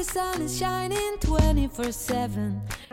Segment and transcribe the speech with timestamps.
[0.00, 0.06] 大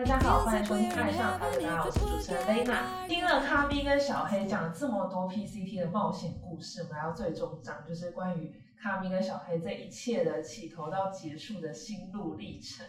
[0.04, 3.08] 家好，欢迎收听《爱上他的大家好，我是主持人 Lena。
[3.08, 12.86] 听了咖咪跟小黑讲了这么多 PCT 的冒险故事，我们来到最终章，就是关于咖咪跟小黑这一切的起头到结束的心路历程。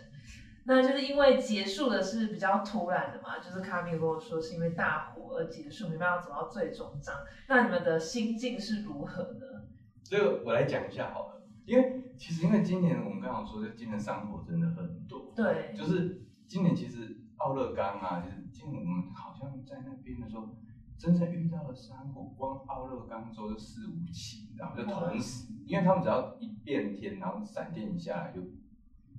[0.65, 7.15] 那就是因为结束的是比较突然的嘛，就是卡米跟我说是因为大火而结束，没办法走到最终章。
[7.47, 9.63] 那你们的心境是如何呢？
[10.03, 11.38] 这个我来讲一下好了，
[11.69, 20.49] 因为其实因为今年我们刚好说，就今年山火真的很多，对，就是今年其实奥勒冈啊，就是今年我们好像在那边的时候，
[20.97, 28.41] 真正遇到了山火，光奥勒冈州就四五起，然后就同时，因为他们只要一变天，然后闪电一下来就。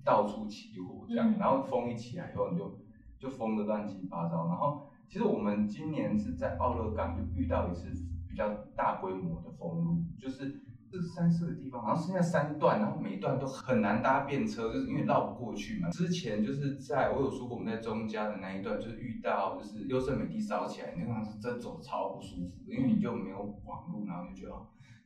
[0.01, 2.79] 到处起火这样，然后风一起来以后，你就
[3.19, 4.47] 就疯的乱七八糟。
[4.47, 7.91] 然后其实我们今年是在奥勒冈就遇到一次
[8.27, 10.61] 比较大规模的封路，就是
[10.91, 15.89] 这三四个地方，然后剩下三段，然后每一段都很难搭便车，就是因为绕不过去嘛。
[15.89, 24.53] 之前就是在我有说过，我们在中家的那一段，就是遇到就是优胜美地烧起来，那个是真走超不舒服，因为你就没有网路，然后就觉得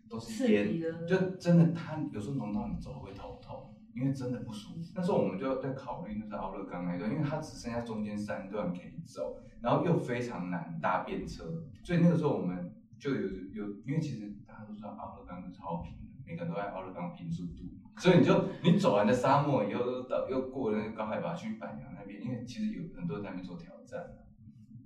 [0.10, 3.70] 都是烟，就真的它有时候浓到你走会头痛。
[3.96, 11.44] 因为真的不舒服，那时候我们就在考虑那是奥勒冈那一段，因为它只剩下中间三段可以走，然后又非常难搭便车，
[11.84, 12.73] 所以那个时候我们
[13.04, 17.64] 就有有，因为其实大家都知道奥勒冈是超平的，每个人都在奥勒冈拼速度，
[17.98, 24.02] 所以你就你走完的沙漠以后，又到又过了那个高海拔去板娘那边，因为其实有很多人在那边做挑战，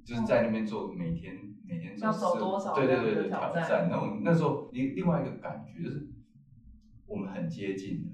[0.04, 6.10] 就是在那边做每天每天要走多少对对对对挑战，然后那时候另另外一个感觉就是
[7.06, 8.10] 我们很接近的。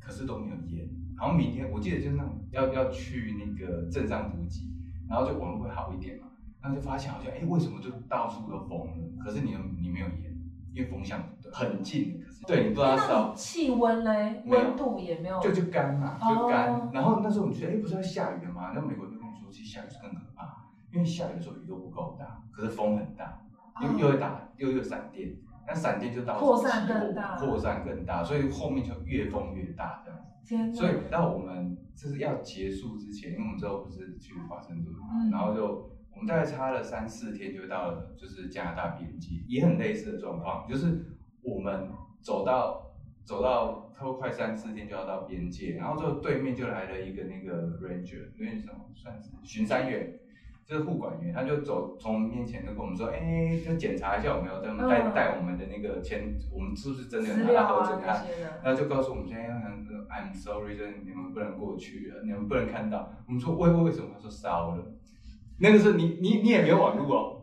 [0.00, 4.66] 可是都没有烟，然后明天我记得就是那种要要去那个镇上补给，
[5.08, 6.29] 然后就网络会好一点嘛，
[6.62, 9.24] 然后就发现好像哎为什么就到处都封了？
[9.24, 10.36] 可是你你没有烟，
[10.72, 11.22] 因为风向
[11.52, 16.90] 很近，可是对你不知道烧气温嘞，温度也没有，就就干嘛就干。
[16.92, 18.72] 然后那时候我们觉得哎不是要下雨了吗？
[18.74, 23.42] 那美国就跟我说其实下雨是更可怕，因为下雨的时候雨都不够大，可是风很大，
[23.82, 25.34] 又又会打又又闪电。
[25.66, 30.10] 那闪电就到扩散更大，扩散更大，所以后面就越风越大这
[30.56, 30.76] 样子。
[30.76, 41.04] 所以到我们就是要结束之前，因为我们之后不是去华盛顿嘛，然后就我们大概差了三四天就到了，就是加拿大边界，也很类似的状况，就是
[41.42, 41.88] 我们
[42.20, 42.92] 走到
[43.24, 50.16] 走到差不多快三四天就要到边界，然后就对面就来了一个那个 ranger，那什么算是巡山员。
[50.66, 58.00] 就是护管员，他就走从面前就跟我们说，哎，就检查一下有没有在带带我们的那个签，我们是不是真的有拿到核准？
[58.00, 58.22] 他，
[58.62, 63.12] 然后就告诉我们现在，I'm sorry，就是你们不能过去了，你们不能看到。
[63.26, 64.10] 我们说为为为什么？
[64.14, 64.84] 他说烧了。
[65.60, 67.42] 那个时候你你你也没有网路哦，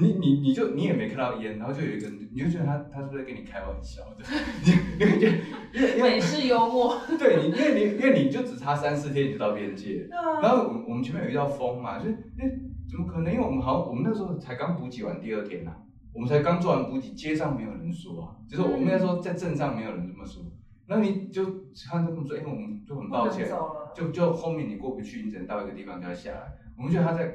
[0.00, 4.24] 你你你就你也没看到烟，然后就有一个，你就觉得他他是不是在跟你开玩笑 的？
[4.64, 6.96] 你你觉得美式幽默？
[7.18, 10.08] 对你，因为你因为你就只差三四天你就到边界，
[10.42, 12.50] 然后我我们前面有遇到风嘛，就是哎。
[12.90, 13.32] 怎么可能？
[13.32, 15.72] 因为我们好像我们那时候才刚补给完第二天呐，
[16.12, 20.42] 我们才刚做完补给，街上没有人说啊，就是我们那时候在镇上没有人这么说。
[20.86, 21.42] 那你就
[21.90, 23.48] 看他们说，哎，我们就很抱歉，
[23.94, 26.52] 就就后面你过不去，你只能到一个地方就要下来。
[26.76, 27.34] 我们觉得他在，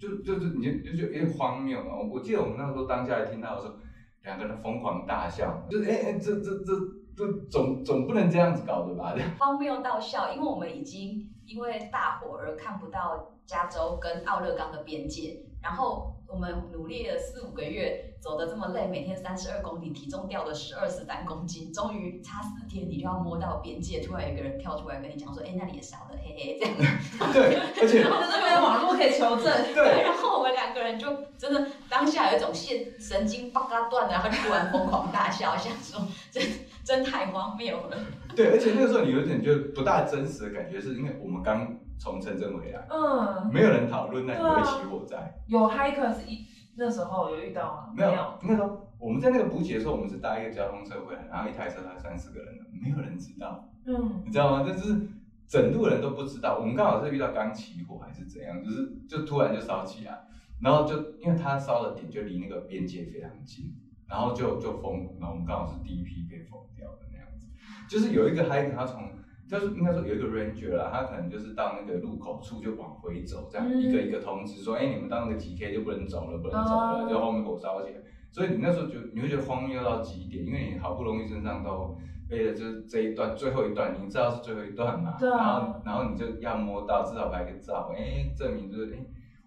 [0.00, 1.98] 就就是你就就有点荒谬啊。
[2.10, 3.74] 我记得我们那时候当下听到的时候，
[4.22, 6.72] 两个人疯狂大笑，就是哎哎，这这这
[7.16, 9.14] 这总总不能这样子搞的吧？
[9.38, 13.28] 荒谬到笑，因为我们已经因为大火而看不到。
[13.44, 26.92] 加州跟奥勒冈的边界，然后我们努力了四五个月，走的这么累，每天三十二公里，体重掉了十二十三公斤，终于差四天，你就要摸到边界，突然有个人跳出来跟你讲说：“哎，那里也少了，嘿嘿。”这样。
[27.34, 29.74] 对，而且然后这边网络可以求证。
[29.74, 31.06] 对，然后我们两个人就
[31.36, 36.00] 真的当下有一种线神经叭嘎断了，然后突然疯狂大笑，想说
[36.30, 36.42] 真
[36.82, 37.98] 真太荒谬了。
[38.34, 41.78] 对，而且那个时候你有点就不大真实的感觉，是因为我们刚。
[42.02, 45.32] 从城镇回来，嗯，没有人讨论那里会起火灾。
[45.46, 46.44] 有 hikers 一
[46.76, 47.92] 那时候有遇到吗？
[47.94, 53.68] 没有，那时候我们在那个补给的时候，我们是搭一个交通车回来，然后一台车才三四个人没有人知道。
[53.86, 54.64] 嗯，你知道吗？
[54.66, 55.00] 就是
[55.46, 56.58] 整路人都不知道。
[56.58, 60.24] 我们刚好是遇到刚起火还是怎样，就是就突然就烧起来，
[60.60, 63.76] 然后就因为它烧的点就离那个边界非常近，
[64.08, 67.46] 然后就就封，然后我们刚好是第一批被封掉的那样子。
[67.88, 69.02] 就是有一个 hiker 他从
[69.52, 78.00] 就是应该说有一个 ranger 啦，他可能就是到那个路口处就往回走，这样一个一个通知说，哎，你们到那个几 K 就不能走了，不能走了，就后面火烧起来。
[78.30, 81.94] 所以你那时候就你会觉得荒谬到极点，因为你好不容易身上都
[82.30, 89.04] 背了就是这一段最后一段，你知道是最后一段嘛，然后然后你就要摸到至少拍个照，哎，证明就是哎，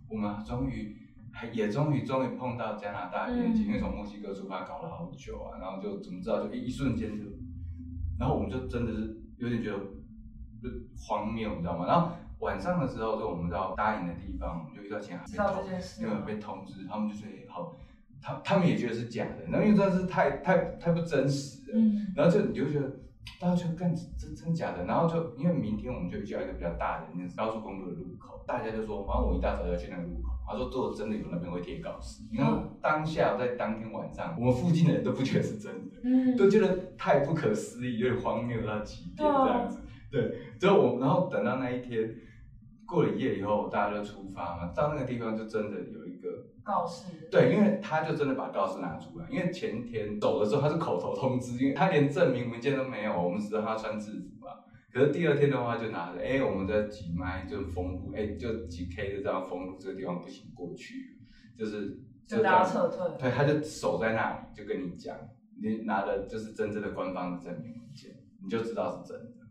[0.07, 0.95] 我们终于
[1.51, 7.25] 也终于终于碰到加拿大边境，因为从墨西哥出发搞了好久啊，然后就怎么知道就一瞬间就，
[8.19, 9.79] 然后我们就真的是有点觉得。
[10.63, 11.85] 就荒谬，你知道吗？
[11.85, 17.75] 然后晚上的时候，就我们到搭营的地方，就遇到前海知道这件事因为被通知，他们就说哎好，
[18.19, 22.91] 他他们也觉得是假的，然后因为真的是太太太不真实了，嗯，然后就你就觉得
[23.39, 32.45] 大家就干真真假的，然后就因为明天我们就遇到一个比较大的那个高速公路的路口，大家就说，反正我一大早要去那个路口，他说如果真的有那边会贴告示，因为
[32.81, 39.79] 当下在当天晚上，我们附近的人都不觉得是真的，嗯，都觉得太不可思议，有点荒谬到极点这样子。
[40.11, 42.15] 对，之后我然后等到那一天
[42.85, 46.04] 过了一夜以后，大家就出发嘛，到那个地方就真的有
[46.65, 54.51] 告示，对，因为他就真的把告示拿出来，因为前天走的时候他是口头通知，因为他连证明文件都没有，我们只知道他穿制服嘛。
[54.91, 61.17] 可是第二天的话就拿着，哎，我们在几麦就封路，哎，就几 K 就这样封路，这个地方不行过去，
[61.55, 65.15] 就是就大家撤退，对，他就守在那里，就跟你讲，
[65.61, 69.44] 你拿的就是真正的官方的证明文件，你就知道是真的，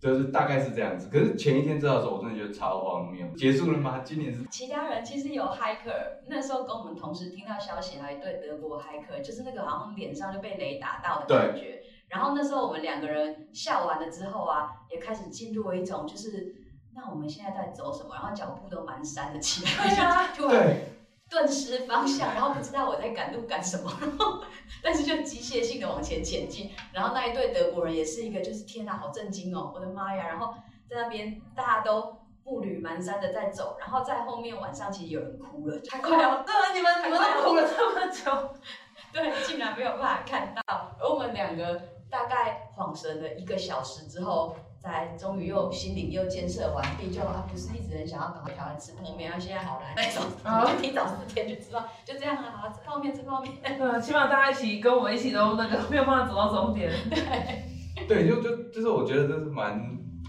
[0.00, 1.08] 就是大概是这样子。
[1.10, 3.26] 可是前一天知道的时候，我真的觉得超荒谬。
[3.36, 4.00] 结束了吗？
[4.04, 11.80] 今年是其他人其实有 hiker，那时候跟我们同时听到消息，还一对德国 hiker，就是那个好像脸上就被雷打到的感觉。
[12.08, 16.54] 然后那时候我们两个人笑完了之后啊，也开始进入了一种就是，
[16.94, 18.14] 那我们现在在走什么？
[18.14, 20.88] 然后脚步都蹒跚了起来，对啊突然对
[21.34, 24.44] 顿失方向，然后不知道我在赶路赶什么，然后
[24.82, 26.70] 但是就机械性的往前前进。
[26.92, 30.28] 然后那一对德国人也是一个，就是天哪，好震惊哦，我的妈呀！
[30.28, 30.54] 然后
[30.88, 38.54] 在那边大家都步履蹒跚的在走，然后在后面晚上其实有人哭了，太快了对啊，你们你们都哭了这么久，
[39.12, 40.62] 对，竟然没有办法看到。
[41.00, 44.54] 而我们两个大概恍神了一个小时之后，
[44.84, 53.54] 才终于又心灵又建设完毕，就啊不是一直很想要赶快跑来吃泡面，啊现在好难那种，提早四天就知道，就这样啊，好吃泡面吃泡面。
[53.62, 56.92] 对，起码大家一起跟我一起都那个没有办法走到终点，
[58.06, 59.80] 对，就就就是我觉得这是蛮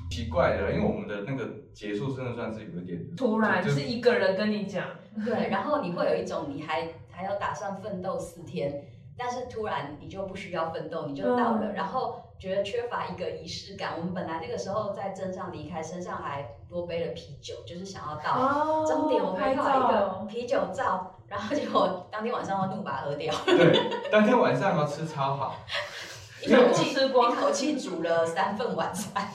[0.10, 4.86] 奇怪的，因为我们的那个结束真的算是有一点突然就是一个人跟你讲，
[5.26, 8.86] 对，然后你会有一种你还还要打算奋斗四天，
[9.18, 11.74] 但是突然你就不需要奋斗，你就到了，嗯。
[11.74, 13.94] 然后觉得缺乏一个仪式感。
[13.98, 25.56] 我们本来那个时候在镇上离开，身上还多背了啤酒，就是想要到哦终点，我们拍拍到一个，啤酒照，然后结果当天晚上要怒把它喝掉，对，当天晚上要吃超好，
[26.46, 29.28] 一口气吃光一口气煮了三份晚餐。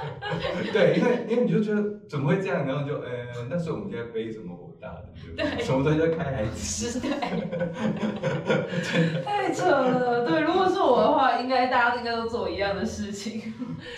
[0.72, 3.08] 对，因为因为你就觉得怎么会这样，然后就呃，
[3.50, 5.64] 那时候我们就在背什么火大的，对不对？
[5.64, 7.10] 什么东西在开孩子，是对，
[9.22, 10.26] 太扯了。
[10.26, 13.40] 对，如果是我的话，应该大家应该都做一样的事情，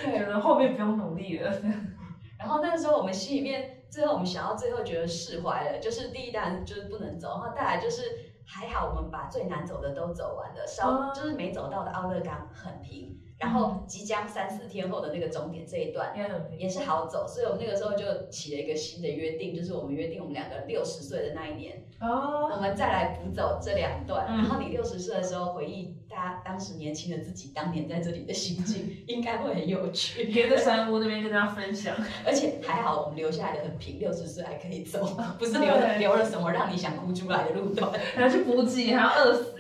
[0.03, 0.27] 觉对。
[0.27, 1.53] 得后面不用努力了。
[2.39, 8.03] 然后那时候我们心里面，最后我们想到最后觉得释怀了，就是第一单就是不能走，然后再来就是
[8.47, 16.13] 还好我们把最难走的都走完了，稍、哦就是没走到的奥勒冈很平，然后即将三四天后的那个终点这一段
[16.59, 30.31] 也是好走，所以我们那个时候就起了一个新的约定，就是我们约定我们两个六十岁的那一年，哦，我们再来补走这两段，嗯然后你六十岁的时候回忆大家当时年轻的自己当年在这里的心境， 应该会很有趣。
[30.31, 31.97] 可以在山屋那边跟大家分享。
[32.27, 37.91] 而且还好，我们留下来的很平，六十岁还可以走，不是留了留了什么让你想哭出来的路段。
[38.15, 39.55] 还要去补给，还要饿死，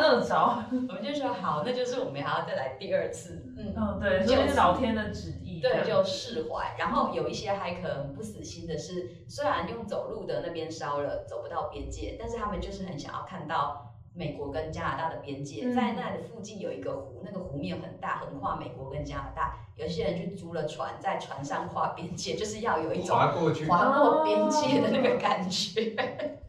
[0.00, 0.64] 饿着。
[0.70, 5.60] 我们就说好，那就是我们还要再来第二次，嗯，嗯，对，所以是老天的旨意。
[5.60, 6.74] 对，就释怀。
[6.78, 13.90] 然后有一些还可能不死心的是，虽然用走路的那边烧了，走不到边界，但是他们就是很想要看到。
[14.16, 19.56] 美国跟加拿大的边界，嗯在那里附近有一个湖，那个湖面很大，横跨美国跟加拿大。
[19.74, 25.96] 有些人去租了船，在船上跨边界，就是要有一种划过去，划过边界的那个感觉。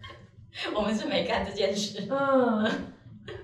[0.78, 2.72] 我们是没干这件事，嗯，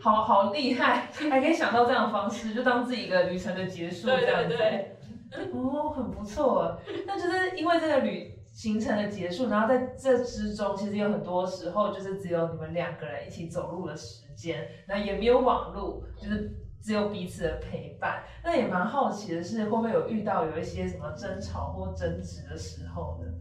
[0.02, 4.58] 好好厉害，还可以想到这样的方式，就当自己一个旅程的结束对这样子。
[4.58, 4.98] 对
[5.30, 6.78] 对，哦，很不错。
[7.06, 18.24] 那就是因为这个旅行程的结束，然后在这之中，其实有很多时候就是只有你们两个人一起走路的时间，然后也没有网路，就是只有彼此的陪伴。
[18.44, 23.32] 那也蛮好奇的是，会不会有遇到有一些什么争吵或争执的时候呢？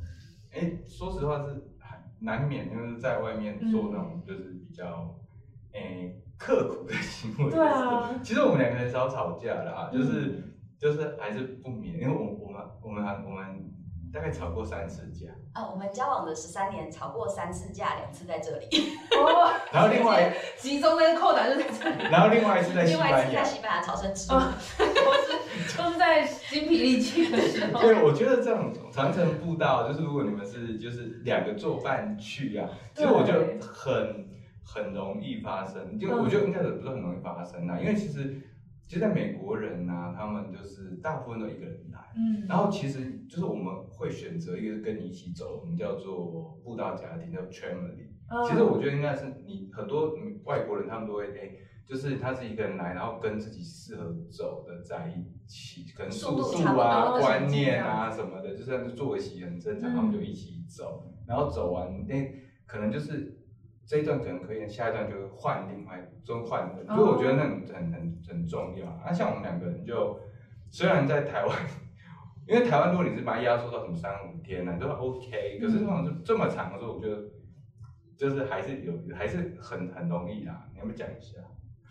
[0.52, 5.14] 哎，说实话是还难免就是在外面做那种就是比较
[5.72, 7.50] 哎刻苦的行为。
[7.52, 10.44] 对啊其实我们两个很少吵架啦，就是、嗯
[10.80, 13.44] 就是还是不免，因为我我们我们还我们
[14.10, 18.66] 大概吵过三次架，啊，我们交往的十三年，吵过三次架，两次在这里，
[19.12, 23.26] 哦， 然后另外 集中跟扣打就在这里，然后另外一次在西另外一。
[23.28, 24.38] 次在西班牙吵成之路。
[24.38, 27.82] 啊 都是都是在精疲力尽的时候。
[27.82, 33.34] 对，我觉得这种长城步道，就是如果你们是就是两个作伴去啊，其实我就
[33.70, 34.26] 很
[34.72, 36.22] 很容易发生，就嗯。
[36.22, 38.40] 我觉得应该也不是很容易发生啊，因为其实
[38.86, 48.08] 其实在美国人啊、他们就是大部分都一个人来，嗯，然后其实就是我们会选择一个跟你一起走，我们叫做步道家庭，叫 family。
[48.30, 48.44] 嗯。
[48.48, 51.50] 其实我觉得应该是你很多嗯外国人他们都会哎、
[51.84, 59.94] 就是他是一个人来，然后跟自己适合走的在一起，可能速度啊、观念啊什么的，就算是作息很正常，嗯。
[59.96, 62.34] 他们就一起走，然后走完那
[62.66, 63.36] 可能就是
[63.90, 68.86] 这一段可能可以，下一段就会换另外就换人，哦所以我觉得那很很很很重要。
[68.86, 70.20] 啊，像我们两个人就
[70.70, 71.56] 虽然在台湾。
[72.48, 75.58] 因为台湾，如果你是把它压缩到什么三五天呢、都 OK。
[75.60, 77.16] 可是那种就这么长的时候，我觉得
[78.16, 80.66] 就是还是有，还是很很容易啦。
[80.72, 81.38] 你要不要讲一下？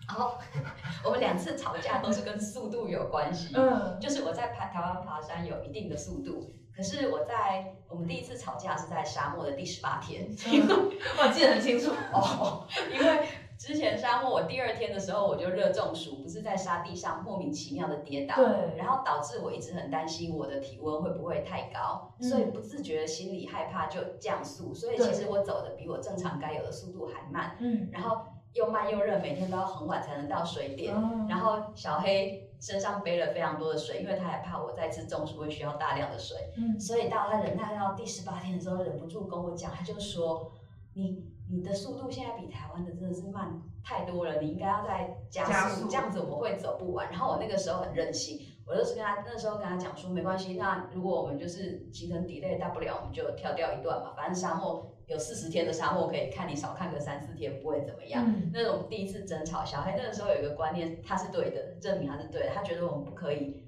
[0.08, 0.38] 然后
[1.06, 3.56] 我们两次吵架都是跟速度有关系。
[3.56, 11.91] 嗯，就是我在爬台湾爬山有一定的速度，可是我在我们第一次吵架是在沙漠的第十八天，我记得很清楚。
[12.13, 13.19] 哦，因为
[13.57, 28.21] 之前沙漠我第二天的时候我就热中暑，不是在沙地上莫名其妙的跌倒，对然后导致我一直很担心我的体温会不会太高，嗯所以不自觉的心里害怕就降速，所以其实我走的比我正常该有的速度还慢，嗯，然后
[28.53, 36.79] 又慢又热，每天都要很晚才能到水点，嗯然后小黑身上背了非常多的水，因为他还怕我再次中暑会需要大量的水，嗯。
[36.79, 40.51] 所以到他忍耐到第十八天的时候，忍不住跟我讲，他就说
[40.93, 45.87] ：“你你的速度现在比台湾的真的是慢太多了，你应该要再加速，加速。
[45.87, 58.23] 这样子我们会走不完。”然后我那个时候很任性，我就是跟他那时候跟他讲说，没关系，那如果我们就是行程 delay，大不了我们就跳掉一段嘛，反正沙漠有四十天的沙漠可以看，你少看个三四天不会怎么样。
[58.27, 62.49] 嗯那种第一次争吵，小黑那个时候有一个观念，他是对的，证明他是对的。
[62.53, 63.65] 他觉得我们不可以，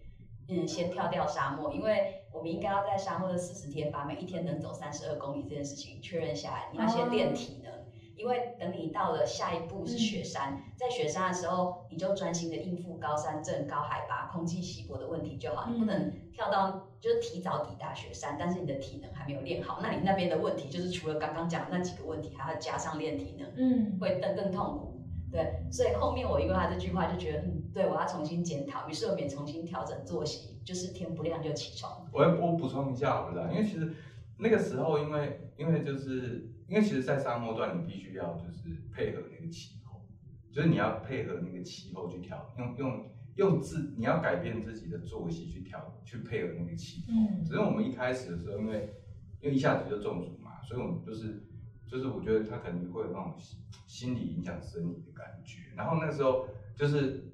[0.50, 6.70] 嗯，先跳掉沙漠，因为我们应该要在沙漠的四十天，把每一天能走三十二公里这件事情确认下来。
[6.72, 7.74] 你要先练体能，
[8.22, 23.48] 因为等你到了下一步是雪山，在雪山的时候，你就专心的应付高山症、高海拔、空气稀薄的问题就好，你不能跳到就是提早抵达雪山，但是你的体能还没有练好，那你那边的问题就是除了刚刚讲的那几个问题，还要加上练体能。
[23.58, 25.02] 嗯，会更更痛苦。
[25.32, 32.06] 对，所以后面我因为他这句话就觉得，嗯，对我要重新检讨，于是我们也重新调整作息，就是天不亮就起床。
[32.14, 33.94] 我我补充一下好了啦，因为其实
[34.38, 40.02] 那个时候，因为因为就是因为其实，在沙漠段你必须要就是配合那个气候，
[40.50, 47.14] 就是你要配合那个气候去调，用用用自你要改变自己的作息去调，去配合那个气候。
[47.14, 48.94] 嗯只是我们一开始的时候，因为
[49.42, 51.44] 因为一下子就中暑嘛，所以我们就是
[51.86, 55.60] 就是我觉得他可能会有那种心心理影响生理的感觉。
[55.76, 57.30] 然后那时候就是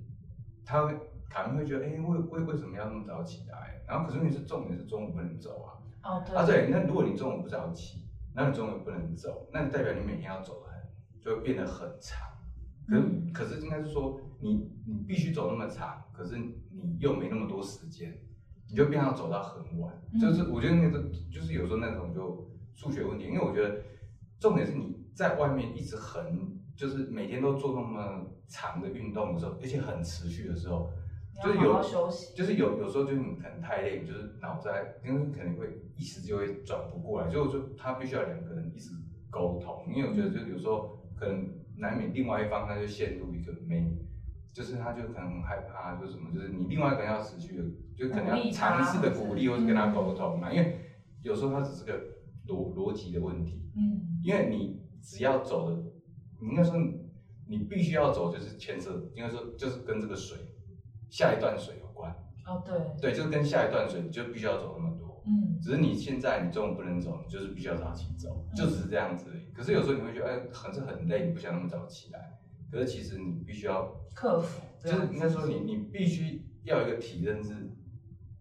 [0.66, 0.96] 他会
[1.30, 3.84] 卡米会觉得，哎、为为为什么要那么早起来？
[3.88, 5.78] 然后可是问题是重点是中午不能走啊。
[6.10, 8.07] 哦对啊对，那如果你中午不早起，
[8.38, 10.80] 那你中午不能走，那代表你每天要走的很
[11.20, 12.28] 就会变得很长。
[12.88, 18.16] 可是、嗯可是应该是说你你必须走那么长，可是你又没那么多时间，
[18.70, 19.92] 你就变要走到很晚。
[20.14, 23.82] 嗯就是我觉得那个就是有时候那种就数学问题，因为我觉得
[24.40, 30.92] 重点是你在外面一直很就是每天都做那么长的运动的时候，而且很持续的时候，
[31.44, 31.82] 就是有。
[32.36, 38.92] 就是有有时候就是你可能太累，就是脑袋因为可能会一时就会转不过来，所以我就他必须要两个人一直
[39.30, 43.98] 沟通，因为我觉得就是有时候可能难免另外一方他就陷入一个没，
[44.54, 47.64] 就是他就可能很害怕，就是什么，就是你另外一个人要持续的，
[47.96, 50.80] 就可能要尝试的鼓励或者跟他嗯沟通嘛，因为
[51.22, 51.94] 有时候他只是个
[52.48, 54.02] 逻逻辑的问题，嗯。
[54.24, 55.84] 因为你只要走的，
[56.42, 57.00] 你应该说你
[57.48, 60.38] 你必须要走，就是牵涉，应该说就是跟这个水
[61.10, 62.12] 下一段水有关。
[62.46, 65.24] 哦对，对，就是跟下一段水，你就必须要走那么多。
[65.26, 69.52] 嗯只是你现在你中午不能走，你就是必须要早起走，就只是这样子而已。
[69.52, 72.40] 可是有时候你会觉得，哎，很是很累，你不想那么早起来。
[72.72, 74.62] 可是其实你必须要，克服。
[74.80, 77.70] 就是应该说你你必须要有一个体认是，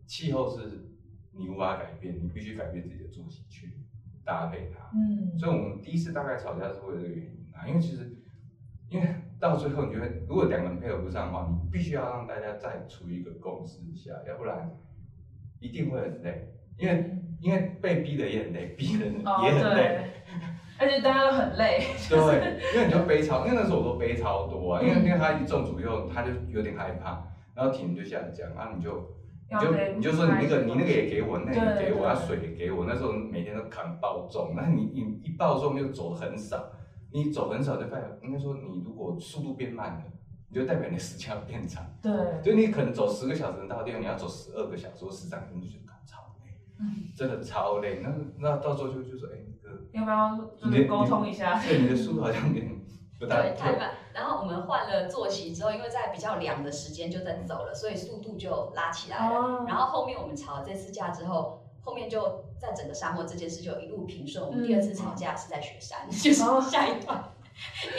[0.06, 0.86] 气候是
[1.32, 3.80] 你无法改变，你必须改变自己的作息去
[4.24, 4.90] 搭配它。
[4.94, 8.16] 嗯所以我们第一次大概吵架是为了这个原因啊，因为其实，
[8.88, 9.08] 因为
[9.38, 14.70] 到最后你觉得，如果两个人配合不上的话，你必须要让大家再处于一个共识下，要不然
[15.60, 16.52] 一定会很累。
[16.78, 20.10] 因为因为被逼的也很累，逼人哦也很累，对，
[20.78, 21.80] 而且大家都很累。
[22.08, 27.22] 对，因为你就背超，因为那时候我都背超多啊，因为嗯因为他一中暑以后，他就有点害怕，
[27.54, 29.16] 然后体能就下降，然后你就
[29.50, 32.84] 你就你就说你那个你那个也给我，那个也给我，啊水也给我。
[32.86, 36.70] 那时候每天都扛爆重，那你你一爆重又走很少，
[37.16, 40.02] 你走很少就代表应该说你如果速度变慢了，
[40.50, 41.82] 你就代表你的时间要变长。
[42.02, 48.00] 对，就你可能走十个小时能到的地方，你要走十二个小时或十三个小时，你就觉得超累，嗯真的超累。
[48.02, 51.58] 那那到时候就就说，哎、那个要不要就是沟通一下？
[51.58, 52.70] 对你的速度好像有点
[53.18, 53.92] 不太对，太慢。
[54.12, 59.36] 然后我们换了作息之后，因为在比较凉的时间就在走了，所以速度就拉起来了。
[59.36, 64.44] 哦然后后面我们吵了这次架之后，后面就在整个沙漠这件事就一路平顺。
[64.44, 67.32] 我们嗯第二次吵架是在雪山，就是哦下一段，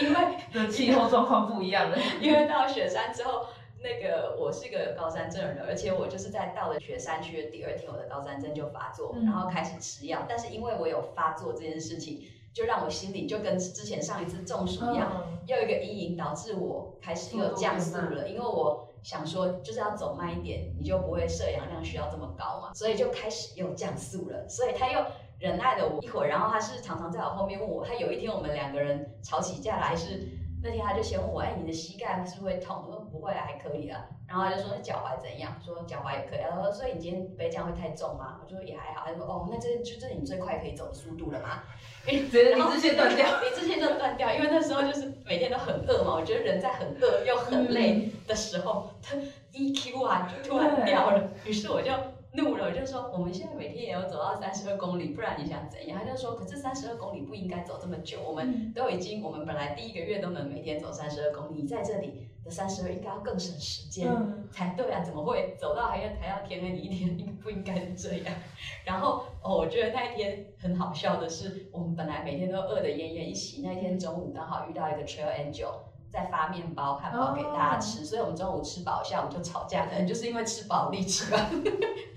[0.02, 1.98] 因为的气候状况不一样了。
[2.22, 3.46] 因为到雪山之后，
[3.82, 10.26] 那个我是个高山症人，而且我就是在到了雪山区的第二天，我的高山症就发作，嗯然后开始吃药。
[10.28, 12.22] 但是因为我有发作这件事情，
[12.54, 25.00] 就让我心里就跟之前上一次中暑一样，嗯又有一个阴影，导致我开始又降速了，因为我想说就是要走慢一点，你就不会摄氧量需要这么高嘛，所以就开始又降速了，所以他又
[25.40, 30.37] 忍耐了我一会儿，然后他是常常在我后面问我，他有一天我们两个人吵起架来是。
[30.64, 32.84] 那天他就先问我，哎，你的膝盖是不是会痛？
[32.88, 34.04] 我说不会啊，还可以啊。
[34.28, 35.56] 然后他就说脚踝怎样？
[35.64, 36.50] 说脚踝也可以啊。
[36.52, 38.40] 他说所以你今天背这样会太重吗？
[38.44, 39.06] 我说也还好。
[39.06, 41.64] 他说哦，那这就这是你最快可以走的速度了吗？
[42.08, 43.40] 直接理智线断掉。
[43.42, 46.16] 理智线就断掉，因为那时候就是每天都很饿嘛。
[46.16, 49.16] 我觉得人在很饿又很累的时候，他
[49.54, 51.30] EQ 啊就突然掉了。
[51.46, 51.92] 于是我就
[52.38, 56.00] 怒了，我就说我们现在每天也有走到三十二公里，不然你想怎样？
[56.00, 64.08] 他就说可是三十二公里不应该走这么久，我们都已经我们本来第一个月都能每天走三十二公里，你在这里的三十二应该要更省时间。
[64.08, 68.36] 嗯，才对啊，怎么会走到还要还要天黑你一天，应不应该是这样？
[68.86, 75.74] 然后哦，我觉得那一天很好笑的是，我们本来每天都饿得奄奄一息，那一天中午刚好遇到一个 Trail Angel
[76.12, 81.50] 在发面包、汉堡给大家吃，所以我们中午吃饱，下午就吵架，可能就是因为吃饱力气吧。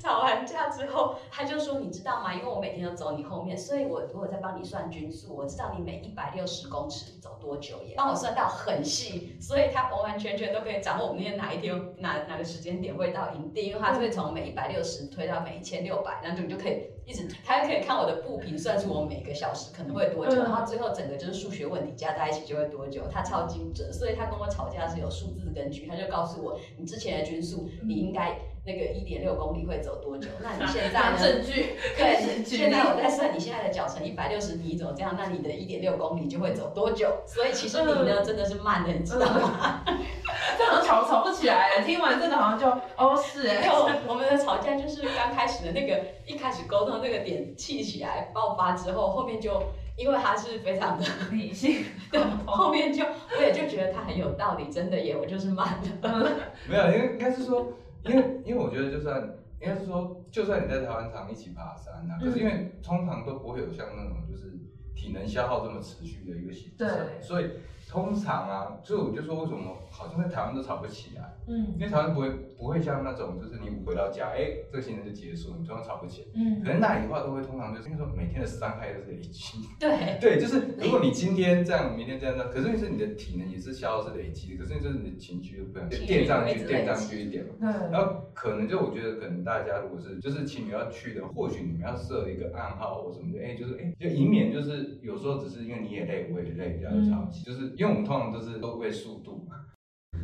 [0.01, 2.35] 吵完架之后，他就说：“你知道吗？
[2.35, 20.45] 因为我每天都走你后面，所以我如果在帮你算均速，我知道你每一百六十公尺走多久耶，帮我算到很细，所以他完完全全都可以掌握我们那天哪一天哪哪个时间点会到营地，因为他会从每一百六十推到每一千六百，然后你就可以一直，他就可以看我的步频算出我每个小时可能会多久，嗯。
[20.45, 31.19] 然后最后整个就是数学问题加在一起就会多久，他超精准，所以他跟我吵架是有数字根据，他就告诉我你之前的均速你应该那个一点六公里会走多久，那你现在拿呢？
[31.21, 33.01] 证据对，举现在我。
[33.01, 37.09] 在算你现在的脚程一百六十米走这样，那你的一点六公里就会走多久？
[37.27, 39.83] 所以其实你呢真的是慢的，你知道吗？
[40.59, 41.85] 这好像吵吵不起来了。
[41.85, 43.67] 听完这个好像就哦是哎，
[44.07, 49.63] 我们的吵架就是刚开始的那个一开始沟通那个点气起来爆发之后，后面就
[49.97, 53.05] 因为他是非常的，理性对，后面就
[53.39, 55.89] 我也就觉得他很有道理，真的耶，我就是慢的。
[56.03, 56.29] 嗯
[56.69, 57.67] 没有，因为应该是说，
[58.05, 59.21] 因为因为我觉得就算
[59.61, 64.53] 应该是说，就算你在台湾常一起爬山啊，可是因为通常都不会有像那种就是
[64.95, 66.89] 体能消耗这么持续的一个行程，
[67.21, 67.51] 所以
[67.91, 71.75] 通常啊，所以我就说为什么好像在台湾都吵不起来，嗯。
[71.75, 76.23] 因为台湾不会不会像那种就是你回到家，哎，这个行程就结束，你通常吵不起。
[76.23, 76.29] 来。
[76.37, 76.63] 嗯。
[76.63, 87.51] 可能那里的话都会通常就是因为说每天的伤害都是累积，对，对，就是如果你今天这样，明天这样，那，可是是你的体能也是消耗是累积的，可是就是你的情绪就不一样，就情绪垫上去，垫上去一点嘛。
[87.59, 99.57] 对，然后可能就我觉得可能大家如果是就是情侣要去的，或许你们要设一个暗号或什么的，哎，就是哎，就以免就是有时候只是因为你也累，我也累，这样就吵起，就是因为我们通常都是都为速度嘛，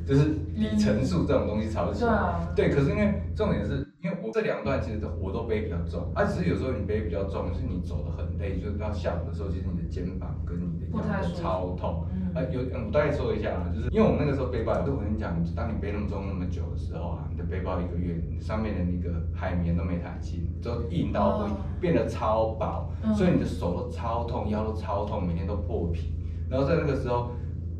[0.06, 2.10] 就是里程数这种东西吵起来。
[2.10, 12.04] 对啊，对，可是因为重点是因为我这两段其实都我都背比较重，啊，只是有时候你背比较重，就是你走的很累，就是到下午的时候，其实你的肩膀跟你的腰都超痛。
[12.12, 26.12] 嗯啊，有，嗯我大概说一下啊，就是因为我们那个时候背包，就我跟你讲，当你背那么重那么久的时候啊，你的背包一个月，你上面的那个海绵都没弹性，都硬到会哦变得超薄，嗯所以你的手都超痛，腰都超痛，每天都破皮。
[26.48, 27.32] 然后在那个时候，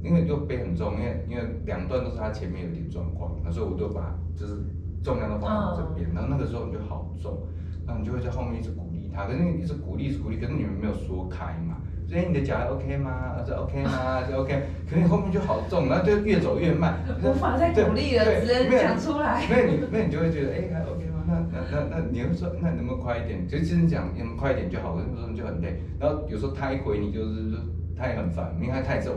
[0.02, 4.54] 因为又背很重，因为因为两段都是他前面有点状况，所以我就把就是
[5.02, 7.38] 重量都放在这边，然后那个时候你就好重，
[7.87, 11.76] 然后你就会在后面一直鼓励他，可是你一直鼓励一直鼓励，可是你们没有说开嘛。
[12.09, 13.35] 所以你的脚还 OK 吗？
[13.44, 14.22] 是 OK 吗？
[14.24, 19.44] 是 OK，可是你后面就好重，然后就越走越慢，无法再鼓励了，对只能没讲出来。
[19.50, 21.24] 那你那你就会觉得，哎、还 OK 吗？
[21.26, 23.42] 那那那那你会说，那能不能快一点？
[23.48, 25.80] 就其实讲，能快一点就好，可是有时候你就很累。
[25.98, 27.59] 然后有时候他一回你就是说
[27.96, 29.09] 他也很烦，因为他他也知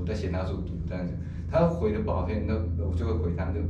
[0.00, 1.14] 道我在嫌他速度这样子，
[1.50, 3.60] 他回的不好听，那我就会回他就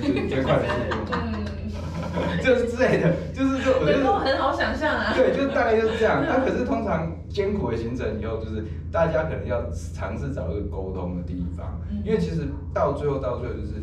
[0.00, 5.12] 那就是最快的速度，嗯， 就是之类的，就是这我觉能得够很好想象啊。
[5.16, 6.22] 对，就大概就是这样。
[6.24, 12.02] 那、可是通常艰苦的行程以后，就是大家可能要尝试找一个沟通的地方，嗯。
[12.04, 13.82] 因为其实到最后到最后就是，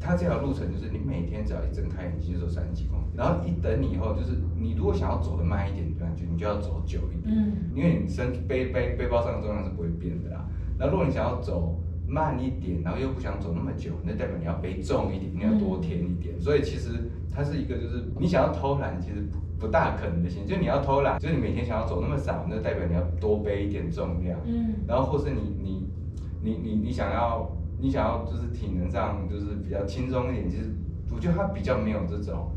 [0.00, 7.52] 它这条路程就是你每天只要一睁开眼睛就走三十几公里，然后一等你以后就是你如果想要走的慢一点，感觉你就要走久一点，嗯。
[7.74, 10.46] 因为你身背背背包上的重量是不会变的啦。
[10.78, 16.40] 那如果你想要走慢一点，然后又不想走那么久，那代表你要背重一点，你要多填一点。
[16.40, 24.38] 所以其实它是一个就是你想要偷懒，其实不不大可能的事情，就你要偷懒，就是你每天想要走那么少，那代表你要多背一点重量。
[24.44, 25.88] 嗯然后或是你你
[26.42, 30.70] 你你你想要你想要就是体能上就是比较轻松一点，其实
[31.12, 32.52] 我觉得它比较没有这种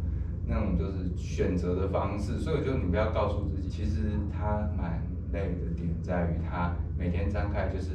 [0.45, 7.91] 那种就是选择的方式，所以我觉得你不要告诉自己，其实它蛮累的点在于他每天张开就是。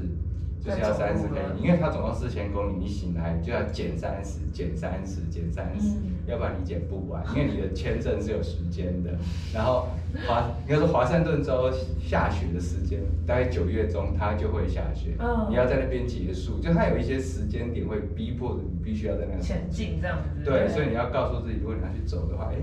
[0.65, 9.11] 就是要三十公里，因为他总共四千公里，你醒来就要减三十，减三十，减三十，要不然你减不完，因为你的签证是有时间的。
[9.53, 9.89] 然后
[10.27, 11.71] 华应该说华盛顿州
[12.01, 15.11] 下雪的时间，大概九月中它就会下雪，
[15.51, 20.43] 你要在那边结束，就它有一些时间点会逼迫着你必须要在那前进这样子。
[20.43, 22.57] 对，所以你要告诉自己，如果你要去走的话，哎，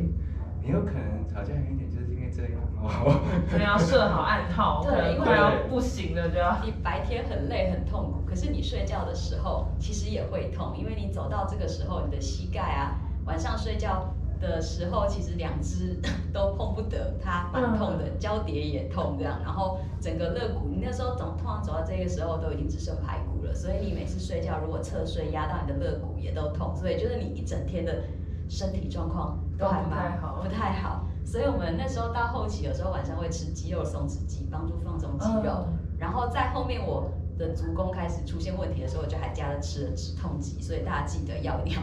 [0.63, 1.91] 你有可能吵架远一点。
[2.34, 2.53] 这样
[2.84, 6.58] 哦， 可能要设好暗号，对，快要不行了就要。
[6.63, 16.00] 你白天很累很痛苦，可是你睡觉的时候其实也会痛，因为你走到这个时候，你的膝盖啊，晚上睡觉的时候其实两只
[16.34, 28.02] 都碰不得，它蛮痛的，交叠也痛这样，然后整个肋骨，你那时候总通常走到这个时候都已经只剩排骨了，所以你每次睡觉如果侧睡压到你的肋骨也都痛，所以就是你一整天的
[28.50, 31.06] 身体状况都还蛮好，不太好。
[31.25, 35.67] 所以我们那时候到后期，有时候晚上会吃肌肉松弛剂，帮助放松肌肉。
[35.97, 40.62] 然后在后面我的足弓开始出现问题的时候，我就还加了吃了止痛剂。
[40.62, 41.81] 所以大家记得要 一定要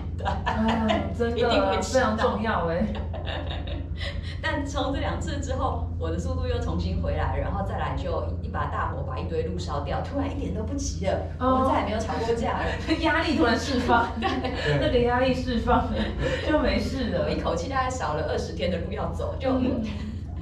[1.17, 2.87] 真的非常重要哎。
[4.43, 12.65] 但从这两次之后，我的速度又重新回来，然后再来就一把大火把一堆路烧掉，突然一点都不急了，我们再也没有吵过架了，
[13.03, 15.89] 压力突然释放， 对那个压力释放
[16.47, 19.51] 就没事了，一口气大概少了二十天的路要走，就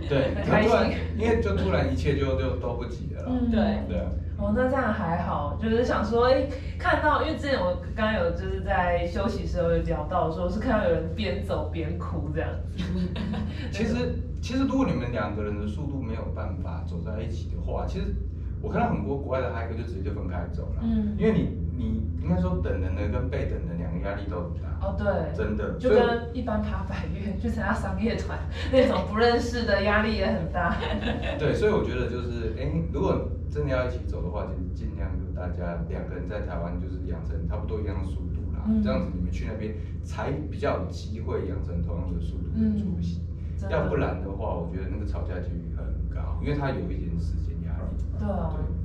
[0.09, 3.51] 对，开心，因为就突然一切就就都不急了，嗯。
[3.51, 3.61] 对。
[3.89, 4.07] 对。
[4.39, 6.47] 哦，那这样还好，就是想说，哎，
[6.79, 12.85] 看到，因为之前我刚刚有就是在休息时候有聊到，说是看到有人边走边哭这样子。
[13.73, 13.95] 其实，
[14.43, 18.15] 其实如果你们两个人的速度没有办法走在一起的话，其实
[18.61, 20.83] 我看到很多国外的嗨哥就直接就分开走了。
[20.83, 24.67] 嗯，因为你你应该说等人的跟被等的两个压力都很大。
[24.81, 28.39] 哦，对，真的，就跟一般爬百越去参加商业团
[28.73, 30.77] 那种不认识的压力也很大。
[31.39, 33.29] 对，所以我觉得就是，哎，如果。
[33.49, 39.73] 真的要一起走的话，就尽量就大家两个人在台湾就是养成差不多一样的速度啦，这样子你们去那边
[40.05, 43.23] 才比较有机会养成同样的速度的作息。
[43.71, 47.97] 要不然的话，我觉得那个吵架几率很高，因为他有一点时间压力。
[48.19, 48.76] 对啊，嗯，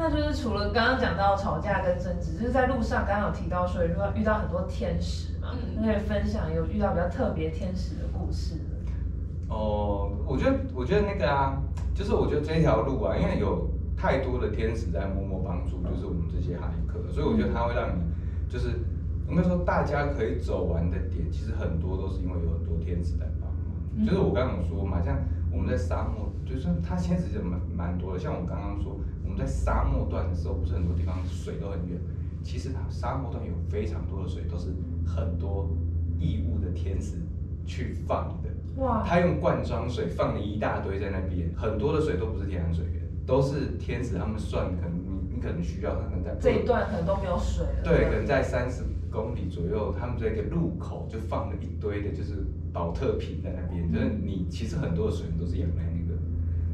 [0.00, 5.50] 那就是除了刚刚讲到吵架跟争执，就是在路上刚刚有提到说遇到遇到很多天使嘛，
[5.84, 8.54] 可以分享有遇到比较特别天使的故事。
[9.50, 11.60] 哦，我觉得我觉得那个啊。
[11.92, 18.00] 就是我觉得这条路啊，因为有太多的天使在默默帮助，就是我们这些海客，所以我觉得它会让你，
[18.48, 18.70] 就是
[19.28, 24.06] 应该说大家可以走完的点，其实很多都是因为有很多天使在帮忙。
[24.06, 25.18] 就是我刚刚说嘛，像
[25.52, 28.18] 我们在沙漠，就是它天使就蛮蛮多的。
[28.18, 28.96] 像我刚刚说，
[29.30, 31.96] 我们在沙漠段的时候，不是很多地方水都很远，
[32.42, 34.74] 其实它沙漠段有非常多的水，都是
[35.06, 35.70] 很多
[36.18, 37.14] 义务的天使
[37.64, 38.50] 去放的。
[38.82, 39.04] 哇！
[39.06, 47.84] 他用罐装水放了一大堆在那边，很多的水都不是天然水源，都是天使他们算，可能你你可能需要，他们在这一段可能都没有水了。
[47.84, 56.18] 对，可能在三十公里左右，他们这个路口就放了一堆的，就是保特瓶在那边，就是你其实很多的水源都是养在那个，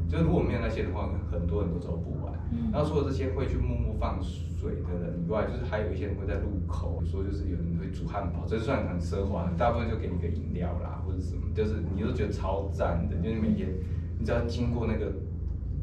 [0.09, 2.33] 就是如果没有那些的话，很多人都走不完。
[2.71, 13.69] 然后除了这些会去默默放水的人以外，就是还有一些人会在路口，说就是有人会煮汉堡，这算很奢华，大部分就给你个饮料啦或者什么，就是你都觉得超赞的，就是每天
[14.17, 15.11] 你只要经过那个，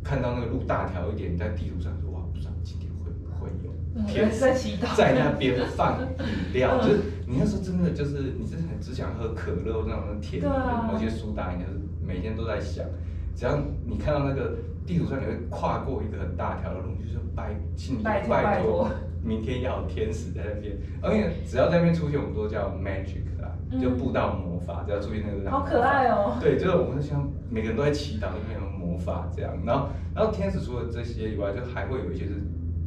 [0.02, 3.70] 看到那个路大条一点，你在地图上说哇，不知道今天会不会有
[4.06, 11.72] 天在祈祷，在那边放饮料，就是你那时候真的就是你真的很只想喝可乐那种甜的，而且苏打，应该是
[12.04, 12.84] 每天都在想，
[13.36, 14.56] 只要你看到那个。
[14.86, 18.88] 地图上你会跨过一个很大条的路，就是拜，请你拜托，
[19.22, 26.36] 明天要有天使在那边，而且只要在那边出现，我们都叫 magic 啊，就布道魔法，只要出现那个，好可爱哦。
[26.40, 32.42] 对，就是我们像每个人都在祈祷，因为有魔法这样，然后，然后天使除了这些以外，就还会有一些是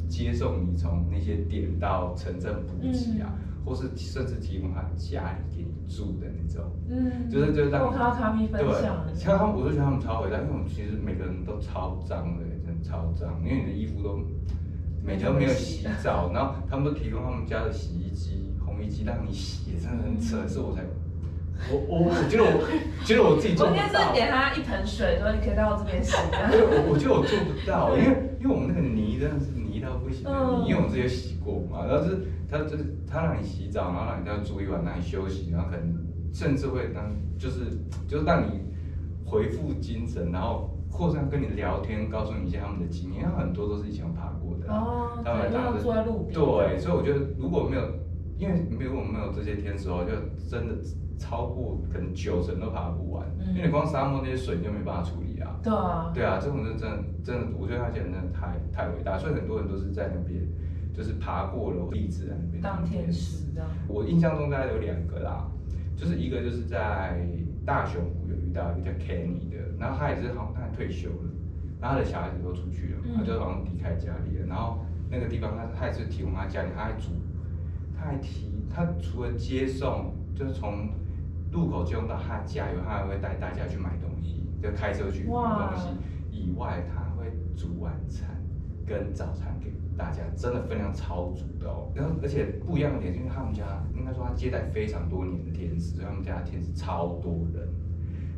[0.07, 2.89] 接送你从那些点到城镇补给
[3.21, 3.33] 啊。
[3.65, 14.19] 或是甚至提供他家里给你住的那种，嗯，就是就是让我看到像他们，我就觉得他们超伟大，因为我们其实每个人都超脏的，真的超脏，因为你的衣服都
[15.03, 15.87] 每天都没有洗。
[16.03, 20.83] 澡，然后他们都提供他们家的洗衣机、烘衣机让你洗，真的很扯，是我才，
[21.71, 22.59] 我我我觉得我
[23.05, 26.11] 觉得我自己做不到，应该是给他一盆水，说你可以到我这边洗，
[26.51, 30.29] 对，我我觉得我做不到，因为因为我们那个泥真的是泥到不行的
[30.61, 32.27] 泥，因为我们之前洗过嘛，然后是。
[32.49, 35.95] 他就是他让你洗澡，然后让你再住一晚，让你休息，然后可能
[36.33, 38.61] 甚至会让就是就是让你
[39.25, 44.79] 回复精神，然后扩散跟你聊天，告诉你一些他们的经验，因为很多都是以前爬过的啊。
[44.79, 46.33] 哦，他们对，因为他们住在路边。
[46.33, 47.81] 对，所以我觉得如果没有，
[48.37, 50.11] 因为如果没有这些天使的话，就
[50.49, 50.75] 真的
[51.17, 55.59] 超过可能九成都爬不完，嗯因为你光沙漠那些水你就没办法处理啊。
[55.63, 60.41] 对啊，对啊，这种就真的真的，我觉得他简直真的太太伟大，所以很多人都是在那边
[60.97, 63.69] 就是爬过了，立志在那边当天使这样。
[63.87, 65.47] 我印象中大概有两个啦，
[65.95, 67.23] 就是一个就是在
[67.63, 71.29] 大雄湖有遇到一个叫 Kenny 的，然后他也是好像他退休了，
[71.79, 74.79] 然后他的小孩子都出去了，嗯他就好像离开家里了，然后
[75.11, 77.11] 那个地方他他也是提供他家里，他还煮，
[77.95, 80.89] 他还提他除了接送，就是从
[81.51, 85.89] 路口接送到他家以后，他还会带大家去买东西，就开车去买东西，
[86.31, 88.27] 以外他会煮晚餐
[88.85, 91.91] 跟早餐给大家，真的分量超足的哦。
[91.95, 97.67] 然后而且不一样的点是因为他们家应该说他接待非常多年的天使，所以他们家的天使超多人，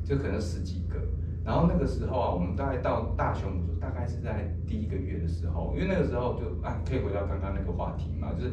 [0.03, 0.95] 就可能十几个。
[1.43, 8.51] 然后那个时候啊，我们大概到大雄湖，大概是在第一个月的时候，因为那个时候就啊，可以回到刚刚那个话题嘛，就是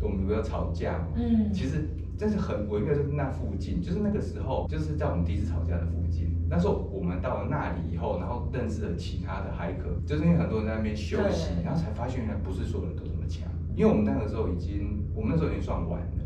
[0.00, 1.08] 我们不要吵架嘛。
[1.16, 6.34] 嗯，其实真是很微妙，就是那附近，就是那个时候，就是在我们第一次吵架的附近。
[6.48, 13.48] 那时候我们到了那里以后，然后认识了其他的骇客，就是因为很多人在那边休息，然后才发现原来不是所有人都这么强。
[13.74, 16.17] 因为我们那个时候已经，我们那时候已经算晚了。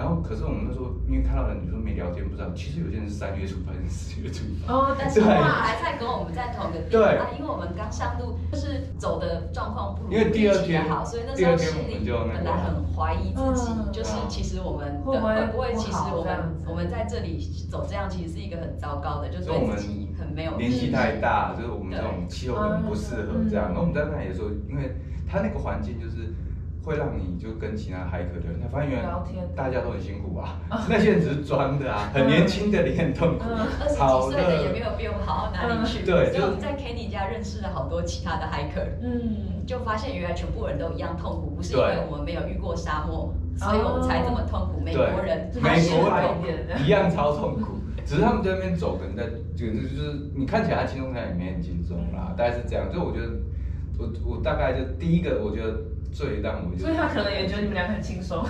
[0.00, 4.72] 然后可是我们那时候因为看到人，你说没聊天不知道，其实有些人是三月初发，有四月初发。
[4.72, 5.28] 哦，但是对。
[5.28, 7.18] 哇，还在跟我们在同一个地对。
[7.18, 16.32] 啊，因为我们刚上路，就是走的状况不如因为第二预期的天好，所以那时候心里们就那个本来很怀疑自己，嗯就是其实我们的会不会会不会，其实我们
[16.66, 17.36] 我们在这里
[17.68, 23.68] 走这样，其实是一个很糟糕的，就所以我们对自己很没有年纪太大，就是我们这种气候可能不适合这样。
[23.68, 24.96] 嗯然后我们在那里的时候，因为
[25.28, 26.32] 它那个环境就是
[26.82, 29.46] 会让你就跟其他海客聊天，发现原来聊天。
[29.54, 44.80] 大家都很辛苦啊， 那些人只是装的啊，很年轻的你很痛苦，嗯二十几岁的也没有比我们好到哪里去，嗯对就所以我们在 Kenny 家认识了好多其他的 hiker，嗯，就发现原来全部人都一样痛苦，不是因为我们没有遇过沙漠，所以我们才这么痛苦。
[44.80, 47.74] 美国人美国人一样超痛苦，
[48.06, 52.90] 只是他们在那边走，可能在就是就是你看起来他轻松，他也没很轻松啦，大概是这样。
[52.90, 53.28] 就我觉得，
[53.98, 55.76] 我我大概就第一个，我觉得
[56.12, 58.44] 最让我就所以他可能也觉得你们两个很轻松，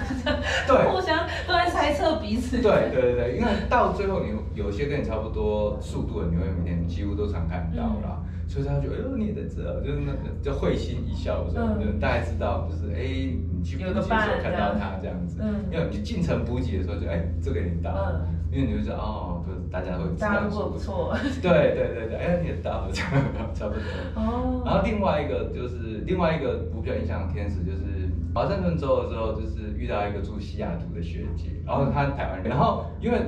[0.66, 0.88] 对。
[0.90, 2.58] 互相都在猜测彼此。
[2.58, 11.78] 对对对对，因为到最后你有些跟你差不多速度的，你会每天几乎都常看到啦，所以他就觉得哎呦你也在这啊，就是那个就会心一笑的时候，嗯。
[11.78, 15.54] 就大概知道就是哎你去补给的时候看到他这样子，嗯。
[15.70, 22.90] 因为你进城补给的时候就哎这个你到了，因为你就知道哦，就是大家会知道大家如果不错，对对对对，哎你也到了，
[23.54, 23.80] 差不多。
[24.16, 33.18] 哦，然后另外一个就是另外一个我比较印象的天使，就是华盛顿州的时候，就是遇到一个住西雅图的学姐，然后她台湾人，然后因为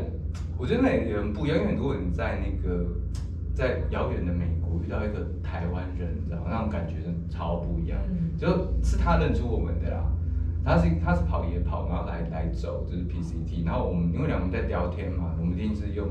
[0.59, 2.85] 我觉得那也很不一样，因为如果你在那个
[3.55, 6.47] 在遥远的美国遇到一个台湾人，你知道吗？
[6.49, 8.49] 那种感觉真的超不一样，嗯就
[8.83, 10.09] 是他认出我们的啦。
[10.65, 16.07] 他是他是跑野跑，然后来来走就是 PCT，然后我们因为两个人在聊天嘛，我们一定是用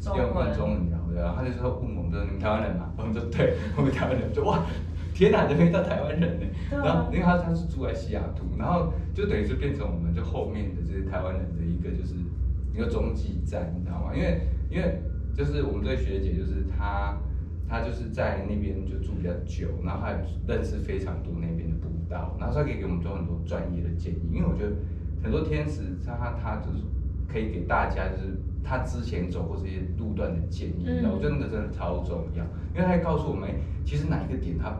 [0.00, 2.90] 中用文用中文聊的，然后他就说问我们说你们台湾人嘛？
[2.98, 4.66] 我们说对，我们台湾人，就哇，
[5.14, 6.46] 天哪，这边到台湾人呢。
[6.72, 12.16] 然后因为他他是住在西雅图，然后就等于是变成我们就后面的这些台湾人的一个就是
[12.74, 14.10] 一个中继站，你知道吗？
[14.12, 15.00] 因为因为
[15.36, 17.16] 就是我们这位学姐就是她。
[17.68, 24.20] 她就是在那边就住比较久，然后还认识非常多那边的步道，然后他可以给我们做很多专业的建议。
[24.32, 24.72] 因为我觉得
[25.22, 26.78] 很多天使他他他就是
[27.26, 34.76] 可以给大家就是他之前走过这些路段的建议，嗯然后我觉得那个真的超重要，因为他会告诉我们，哎其实哪一个点他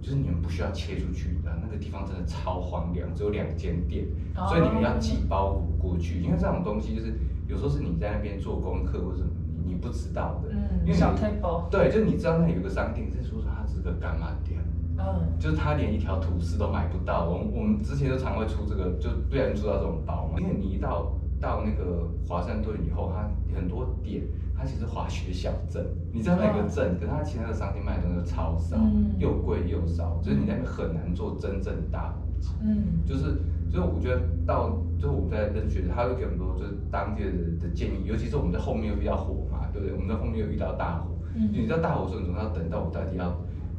[0.00, 7.14] 就是你们不需要切出去的，那个地方真的超荒凉，只有两间店，哦所以你们要寄包裹过去，因为这种东西就是
[7.48, 9.30] 有时候是你在那边做功课或者什么
[9.64, 10.54] 你你不知道的，
[10.86, 14.60] 因为嗯，你小 table，对，就你知道那里有个商店，在说说它是个干嘛店。
[14.98, 17.28] 嗯，就是他连一条吐司都买不到。
[17.28, 20.40] 我们我们之前就常会出这个，就不小心出到这种包嘛。
[20.40, 24.22] 因为你一到到那个华盛顿以后，它很多点，
[24.56, 32.46] 它其实滑雪小镇，你知道那个镇，可是它其他的商店卖的东西都超少，嗯又贵又少，就是你那边很难做真正的大补给。
[32.64, 33.36] 嗯，就是，
[33.68, 39.45] 所以我觉得到，就是我们在跟学，他会给很多就是当地的的建议，尤其是我们在后面又比较火嘛，
[39.80, 39.94] 对不对？
[39.94, 43.30] 我们在后面又遇到大火，嗯你知道大火的时候，你总要等到我到底要，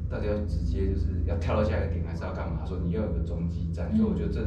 [0.10, 2.66] 到底要直接就是要跳到下一个点，还是要干嘛？
[2.66, 4.42] 说你要有个中继站，所以我觉得这，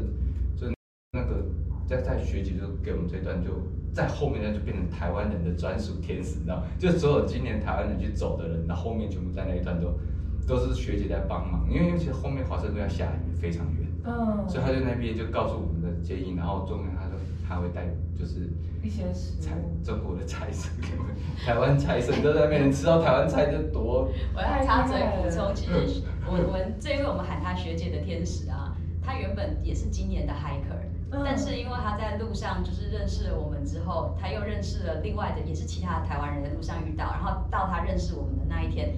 [0.56, 0.72] 就
[1.12, 1.44] 那个
[1.86, 3.50] 在在学姐就给我们这段就。
[3.92, 6.62] 在后面呢，就变成台湾人的专属天使，你知道吗？
[6.78, 9.98] 就所有今年台湾人去走的人，然后后面全部在那一段都
[10.46, 13.88] 都是学姐在帮忙，因为其实后面华盛顿要下雨，非常远。
[14.04, 16.96] 嗯，所以他就那边就告诉我们的建议，然后中间
[17.50, 17.82] 他会带
[18.16, 18.48] 就是
[18.80, 19.56] 一些食财。
[19.82, 21.12] 中国的财神给我们，
[21.44, 30.78] 台湾财神都在那边吃到台湾菜就多我要插嘴补充，其实我 我们这一位我们喊他学姐的天使啊，他原本也是今年的 hiker，、
[31.10, 38.94] 嗯但是因为他在路上就是认识了我们之后，他又认识了另外的也是其他的台湾人，在路上遇到，然后到他认识我们的那一天，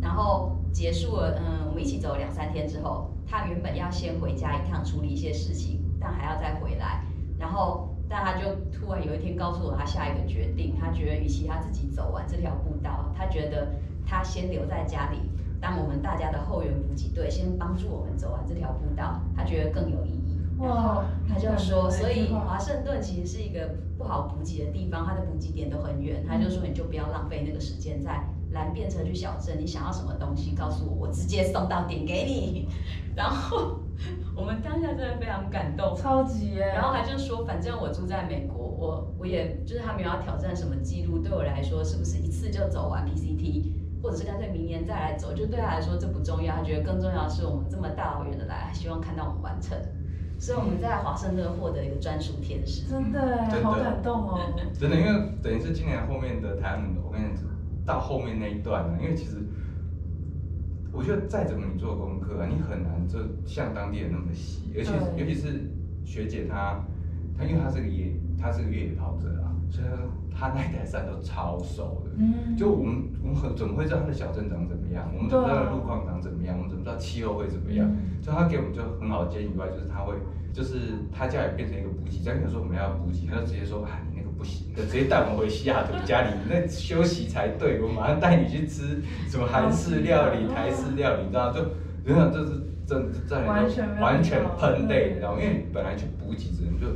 [0.00, 7.04] 然后结束了，嗯，我们一起走了两三天之后，他原本要先回家一趟处理一些事情，但还要再回来，
[7.40, 13.72] 然后但他就突然有一天告诉我他下一个决定，他觉得与其他自己走完这条步道，他觉得
[14.06, 15.18] 他先留在家里，
[15.60, 20.38] 当我们大家的后援补给队，先帮助我们走完这条步道，他觉得更有意义。
[20.58, 26.22] 哇，他就说，所以华华盛顿其实是一个不好补给的地方，它的补给点都很远。
[26.28, 32.68] 他就说，你就不要浪费那个时间在蓝便车去小镇，你想要什么东西告诉我，我直接送到点给你。
[33.16, 33.78] 然后
[34.34, 49.76] 我们当下真的非常感动，超级耶，然后他就说，反正我住在美国，我我也就是他没有要挑战什么记录，对我来说是不是一次就走完 PCT，或者是干脆明年再来走，就对他来说这不重要，他觉得更重要的是我们这么大老远的来，希望看到我们完成。
[50.38, 52.88] 所以我们在华盛顿获得一个专属天使。
[52.88, 54.40] 真的好感动哦。
[54.72, 57.44] 真的，因为等于是今年后面的台我跟你讲，
[57.84, 59.36] 到后面那一段呢，因为其实
[60.92, 65.70] 我觉得再怎么你做功课啊，你很难就像当地人那么细，而且尤其是
[66.04, 66.84] 学姐她，
[67.36, 69.86] 她因为她是个野，她是个越野跑者啊，所以
[70.34, 72.10] 她她那一台山都超熟的。
[72.18, 75.10] 嗯，就我们我们很怎么会知道她的小镇长怎么样？
[75.16, 76.56] 我们怎么知道路况长怎么样？
[76.56, 77.86] 我们怎么知道气候会怎么样？
[77.88, 80.12] 嗯所以他给我们就很好的建议以外，就是她会，
[80.52, 80.76] 就是
[81.10, 82.36] 她家也变成一个补给站。
[82.36, 84.09] 比如说我们要补给，她就直接说啊，你那个
[84.40, 87.78] 不行，的直接带我们回西雅图家里，那休息才对。
[87.82, 91.60] 我马上带你去吃什么韩式料理、台式料理，你知道就，
[92.06, 95.38] 真的就是真在完全完全喷泪，嗯你知道吗？
[95.42, 96.86] 因为本来去补给只能就。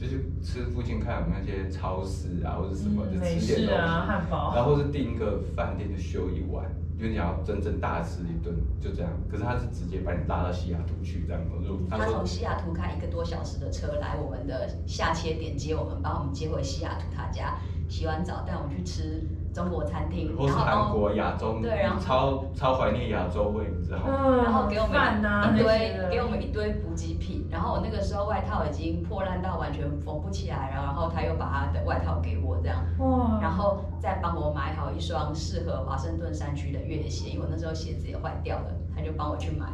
[0.00, 3.80] 就是吃附近看有没有那些超市啊，或者什么，就吃点东西。
[3.82, 4.54] 啊，汉堡。
[4.56, 6.64] 然后或是订一个饭店就休一晚，
[7.00, 9.10] 因为你要真正大吃一顿，就这样。
[9.26, 11.40] 可是他是直接把你拉到西雅图去这样，
[11.88, 17.56] 他从西雅图开一个多小时的车来我们的下切点接我们，把我们接回西雅图他家，
[17.88, 24.04] 洗完澡带我们去吃中国餐厅，或是然后韩国亚洲，对然后超超怀念亚洲味，你知道吗？
[24.06, 25.18] 嗯，然后给我们
[25.54, 39.66] 一堆给我们一堆补给品，然后我那个时候外套已经破烂到完全缝不起来了，然后他又把他的外套给我这样，哇，然后再帮我买好一双适合华盛顿山区的越野鞋，因为我那时候鞋子也坏掉了，他就帮我去买，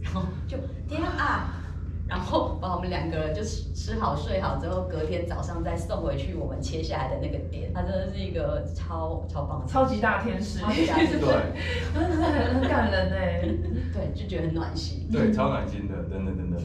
[0.00, 0.56] 然后就
[0.88, 1.54] 天啊！
[2.08, 11.28] 然后把我们两个人就吃吃好睡好之后，隔天早上再送回去我们切下来的那个点，他真的是一个超超棒的超级大天使，超级大天使 对
[11.94, 13.40] 很很感人哎。
[13.92, 15.08] 对，就觉得很暖心。
[15.12, 16.60] 对，超暖心的，等等等等。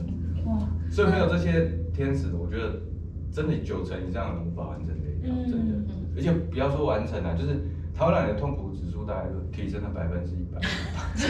[0.46, 0.60] 哇，
[0.92, 2.80] 所以没有这些天使，我觉得
[3.32, 5.76] 真的九成以上的人无法完成的一条，真的。
[5.76, 7.56] 嗯而且不要说完成啊，就是
[7.92, 10.62] 台湾人的痛苦指数大概就提升了百分之一百，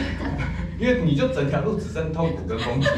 [0.77, 2.89] 因为你就整条路只剩痛苦跟风景，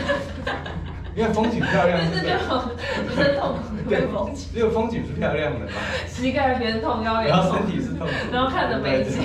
[1.15, 2.61] 因为风景漂亮就是是这种
[3.07, 5.71] 不是痛苦，对风景，只有风景是漂亮的嘛，
[6.07, 9.23] 膝盖边痛，腰也然后身，体是痛苦，然后看着美景。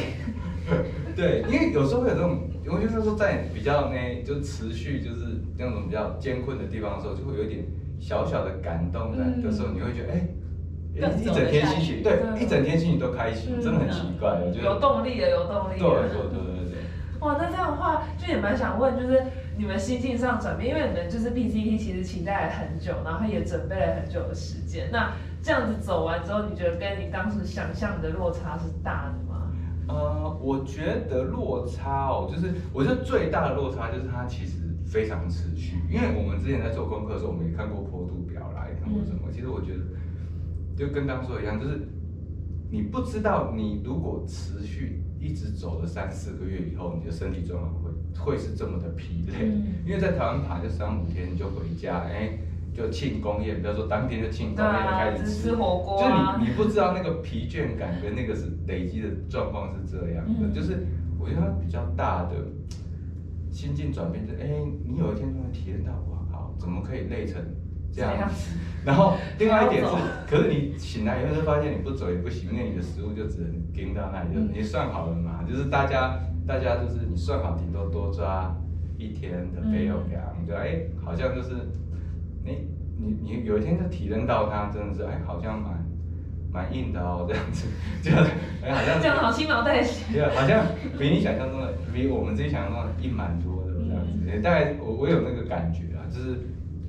[1.17, 7.65] 对，因为有时候会有这种，我就是说在比较呢，就持续就是那种比较艰困的地方的时候，就会有一点
[7.99, 9.43] 小小的感动的嗯。
[9.43, 10.27] 的时候，你会觉得哎。
[11.01, 14.67] 更一整天心情，对，一整天心情都开心，嗯真的很奇怪，我觉得。
[14.67, 15.89] 有动力的，有动力对。
[15.89, 15.97] 对
[16.29, 16.80] 对对对。
[17.21, 19.23] 哇，那这样的话，就也蛮想问，就是
[19.57, 24.89] 你们心境上转变，因为你们就是 BCT 其实期待了很久，然后也准备了很久的时间。
[24.91, 29.53] 那这样子走完之后，你觉得跟你当时想象的落差是大的吗？
[29.89, 34.57] 呃，我觉得落差哦，就是我觉得最大的落差就是它其实
[34.87, 39.31] 非常持续，因为我们之前在做功课的时候，我们也看过坡度表啦，也看过什么。
[39.33, 39.81] 其实我觉得
[40.77, 41.89] 就跟刚刚说的一样，就是
[42.71, 47.91] 你不知道你如果持续一直走了三四个月以后，你的身体状况会
[48.33, 49.35] 会是这么的疲累。
[49.43, 49.67] 嗯。
[49.85, 52.39] 因为在台湾爬就三五天你就回家，哎、
[52.75, 60.55] 就庆功宴，比如说当天就庆功宴就开始吃吃火锅就你你不知道那个疲倦感跟那个是累积的状况是这样的，嗯。
[60.55, 60.87] 就是
[61.19, 62.35] 我觉得它比较大的
[63.51, 64.49] 心境转变，就是哎、
[64.87, 67.43] 你有一天突然体验到，哇靠，怎么可以累成
[67.93, 68.29] 这样。
[68.29, 68.57] 子？
[68.85, 69.91] 然后另外一点是
[70.27, 74.51] 可是你醒来以后就发现你不走也不行，因为你的食物就只能盯到那里，就嗯。
[74.55, 78.57] 你算好了嘛，就是大家大家就是你算好顶多多抓
[78.97, 81.55] 一天的肥肉粮，对，哎，好像就是
[82.43, 82.69] 你
[82.99, 85.85] 你你有一天就体认到它真的是哎，好像蛮
[86.51, 87.67] 蛮硬的哦， 这样子，
[88.03, 88.11] 就
[88.67, 90.05] 哎好像这样好轻描淡写。
[90.11, 90.65] 对，好像
[90.99, 94.43] 比你想象中的，比我们自己想象中的硬蛮多的这样子。
[94.43, 96.39] 大概我我有那个感觉啊，就是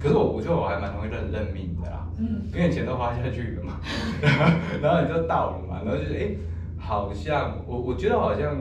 [0.01, 3.79] 可是我我觉得我还蛮容易认认命的啦，嗯，因为钱都花下去了嘛，
[4.81, 6.35] 然后你就到了嘛，然后就是哎、
[6.77, 8.57] 好像我我觉得好像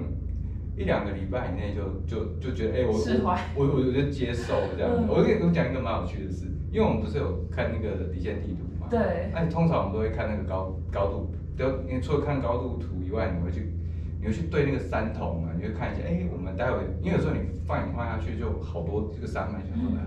[0.76, 2.92] 一两个礼拜以内就就就觉得哎、我
[3.56, 4.92] 我我我就接受这样。
[4.92, 4.98] 子。
[5.00, 5.08] 嗯。
[5.08, 13.72] 我跟我讲一个蛮有趣的事，因为我们不是有看那个离线地图嘛，对，那你通常我们都会看那个高高度，就你除了看高度图以外，你会去
[14.20, 20.04] 你会去对那个山头嘛，你会看一下，哎、我们待会，因为有时候你放眼望下去就好多这个山脉，想说哎、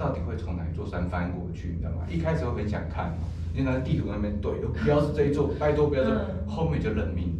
[0.00, 2.06] 到底会从哪一座山翻过去，你知道吗？
[2.08, 3.12] 一开始会很想看，
[3.54, 4.50] 因为那个地图那边对，
[4.82, 7.36] 不要是这一座，拜托不要这，嗯后面就认命。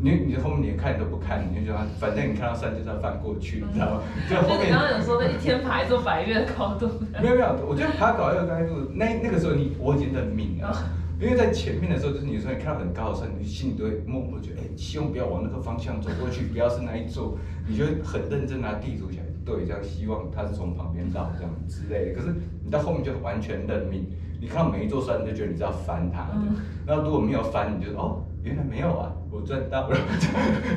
[0.00, 4.02] 你你后面连看都不看，你就觉得反正你看到山就是要翻过去，你知道吗？
[4.30, 6.86] 就后面刚刚有说的一天爬一座百越的高度，
[7.22, 10.70] 没有没有，我觉得爬搞二高度那那个时候你我已经认命了，
[11.18, 17.36] 因为在前面的时候，就是你有时候你看到很高的山，你心里都会默默地觉得，哎、希望不要往那个方向走过去，不要是那一座，
[17.66, 22.20] 你就会很认真拿地图起来对，这样希望他是从旁边到这样之类的。
[22.20, 24.04] 可是你到后面就完全认命，
[24.38, 26.34] 你看到每一座山，你就觉得你是要翻它的，
[26.86, 29.96] 嗯如果没有翻，你就哦，原来没有啊，我赚到了，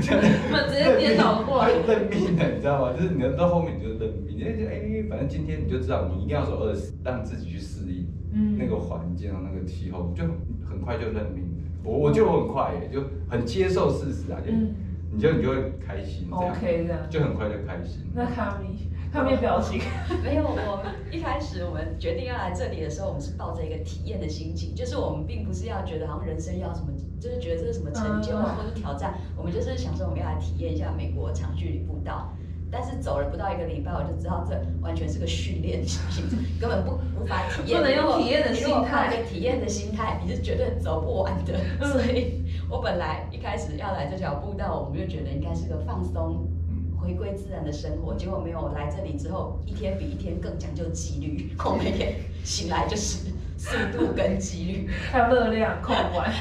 [0.02, 2.94] 这样我直接颠倒过来会认命的，你知道吗？
[2.94, 8.08] 就是你到后面你就认命，你就觉得哎，反正今天你就知道你一定要走二十，让自己去适应。
[8.34, 10.24] 嗯那个环境啊，那个气候，就
[10.66, 11.44] 很快就认命。
[11.84, 14.74] 我我觉得我很快耶，就很接受事实啊，就、嗯
[15.14, 18.10] 你就你就会开心这样 OK 这样就很快就开心。
[18.16, 19.82] 那卡米，卡米表情，
[20.24, 26.88] 没有，我们一开始我们决定要来这里的时候，我们是抱着一个体验的心情，就是我们并不是要觉得好像人生要什么，
[27.20, 32.34] 就是觉得这是什么成就啊，嗯或者挑战，我们就是想说我们要来体验一下美国长距离步道。
[32.72, 36.24] 但是走了不到一个礼拜，我就知道这完全是个训练行程，
[36.60, 37.78] 根本不无法体验。
[37.82, 41.60] 不能用体验的你如果心态抱一个体验的心态，你是绝对走不完的。
[41.82, 51.54] 嗯所以我本来一开始要来这条步道，我们就觉得应该是个放松嗯，回归自然的生活，结果没有来这里之后，一天比一天更讲究纪律。
[51.66, 52.16] 我每天
[52.46, 56.32] 醒来就是速度跟纪律，还有热量控管，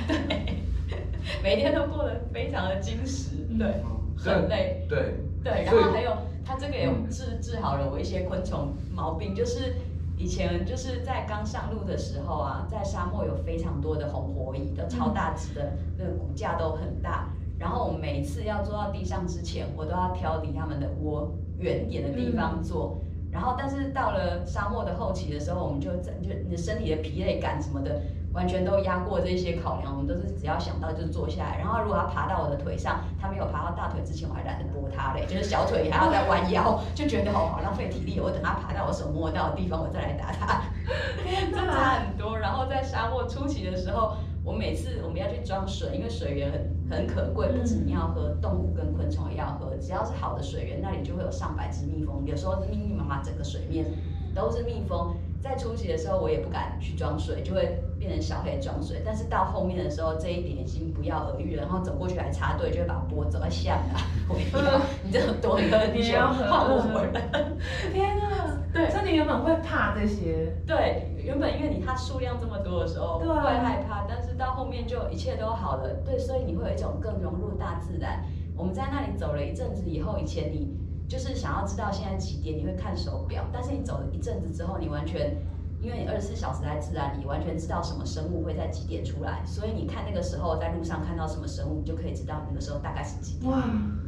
[1.42, 3.66] 每天都过得非常的精实，对，
[4.16, 4.86] 很累。
[4.88, 6.12] 对对，然后还有
[6.44, 9.76] 它这个也治治好了我一些昆虫毛病，就是
[10.16, 17.30] 以前就是在刚上路的时候啊，在沙漠有非常多的红火蚁，都超大只的，那个骨架都很大。
[17.58, 22.98] 然后我每一次要坐到地上之前，我都要挑离它们的窝远一点的地方坐。
[23.30, 28.02] 然后，但是到了沙漠的后期的时候，我们就在就你的身体的疲累感什么的，
[28.32, 29.92] 完全都压过这些考量。
[29.92, 31.58] 我们都是只要想到就坐下来。
[31.58, 38.20] 然后，如果它爬到我的腿上，它没有爬到大腿之前，我还懒得拨它嘞，就是小腿还要再弯腰，就觉得哦好浪费体力。
[38.20, 40.62] 我等它爬到我手摸到的地方，我再来打它。
[41.52, 42.38] 这差很多。
[42.38, 49.76] 然后在沙漠初期的时候，我每次我们要去装水，因为水源很很可贵，不止你要喝，动物跟昆虫也要喝。
[49.76, 53.86] 只要是好的水源，那里就会有上百只蜜蜂，有时候密密麻麻整个水面
[54.34, 55.14] 都是蜜蜂。
[55.42, 59.02] 在初期的时候，我也不敢去装水，就会变成小黑装水。
[59.04, 61.62] 但是到后面的时候，这一点已经不药而愈了。
[61.62, 67.20] 然后走过去还插队，就会把它拨走，下来，我要你这么多喝你要喝换我了。
[67.92, 68.56] 天哪！
[68.72, 75.92] 对所以你原本会怕这些，对，原本因为你它数量这么多的时候，会害怕，但是到后面就一切都好了。
[76.04, 78.24] 对，所以你会有一种更融入大自然。
[78.56, 80.76] 我们在那里走了一阵子以后，以前你
[81.08, 85.36] 就是想要知道现在几点，你会看手表，但是你走了一阵子之后，你完全。
[85.82, 93.50] 因为你二十四小时在自然里，完全知道什么生物会在几点出来，所以你看那个时候在路上看到什么生物，你就可以知道那个时候大概是几点。
[93.50, 93.64] 哇，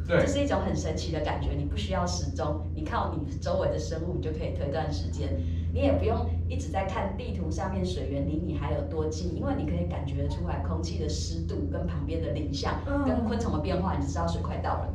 [0.07, 5.29] 对这是一种很神奇的感觉，你不需要时钟，你靠你周围的生物，你就可以推断时间。
[5.73, 14.93] 你也不用一直在看地图上面水源离你还有多近，因为你可以感觉出来空气的湿度跟旁边的林相、嗯跟昆虫的变化，你就知道水快到了。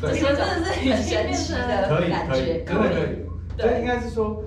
[0.00, 3.26] 对你们真的是很神奇的感觉，可以，真的可以。
[3.56, 4.42] 对这应该是说，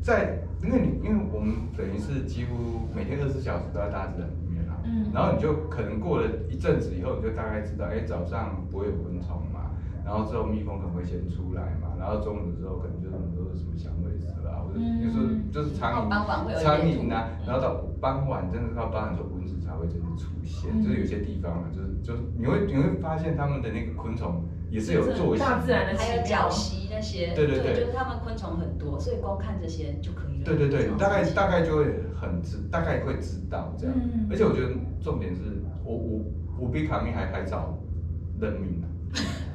[0.00, 5.10] 在因为你因为我们等于是几乎每天二十四小时都在大自然里面啦，嗯。
[5.12, 9.70] 然后你就可能过了一阵子以后，你就大概知道，哎，早上不会有蚊虫嘛，
[10.04, 19.54] 然后之后蜜蜂可能会先出来嘛，然后中午的时候可能就是很多什么响尾蛇啊，或者嗯有时候就是苍蝇、苍蝇啊，嗯然后到傍晚真的是到傍晚的时候蚊子。
[19.64, 20.82] 才会真的出现，嗯。
[20.84, 30.44] 就是有些地方啊，就是就是你会你会发现他们的那个昆虫也是有作息的，大自然的还有奇妙角蜥那些，对对对就是他们昆虫很多，所以光看这些就可以了。
[30.44, 31.84] 对对对，大概大概就会
[32.20, 33.94] 很知，大概会知道这样。
[33.96, 34.68] 嗯而且我觉得
[35.02, 35.40] 重点是
[35.84, 36.20] 我我
[36.60, 37.78] 我比卡米还还早
[38.40, 38.86] 认命啊，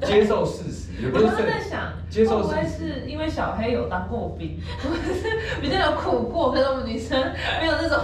[0.06, 7.20] 接受事实，也不是我刚刚在想，接受会不会事实是因为小黑有当过兵， 是比较有苦过，可是我们女生
[7.60, 7.98] 没有那种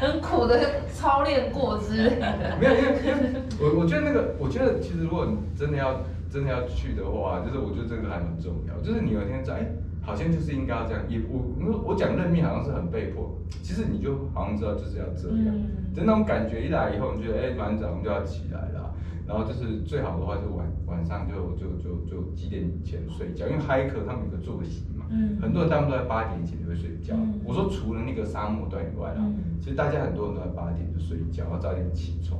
[0.00, 0.58] 很苦的
[0.94, 2.56] 操练过之类的。
[2.60, 6.00] 没有，因为因为我我觉得那个，我觉得其实如果你真的要
[6.30, 9.66] 真的要去的话，就是我觉得这个还蛮重要，就是你有一天在，哎，
[10.00, 11.02] 好像就是应该要这样。
[11.08, 15.48] 也我因为我讲认命好像是很被迫，其实你就好像知道就是要这样。
[15.50, 18.94] 嗯就那种感觉一来以后，你觉得哎，蛮早上就要起来了，
[19.26, 27.16] 然后就是最好的话就晚晚上就就就就几点前睡觉，因为嗨客他们有个作息嘛，嗯很多人大部分都在八点以前就会睡觉。
[27.16, 32.38] 嗯我说除了那个沙漠段以外啦，嗯其实大家很多人都在八点就睡觉，然后早点起床，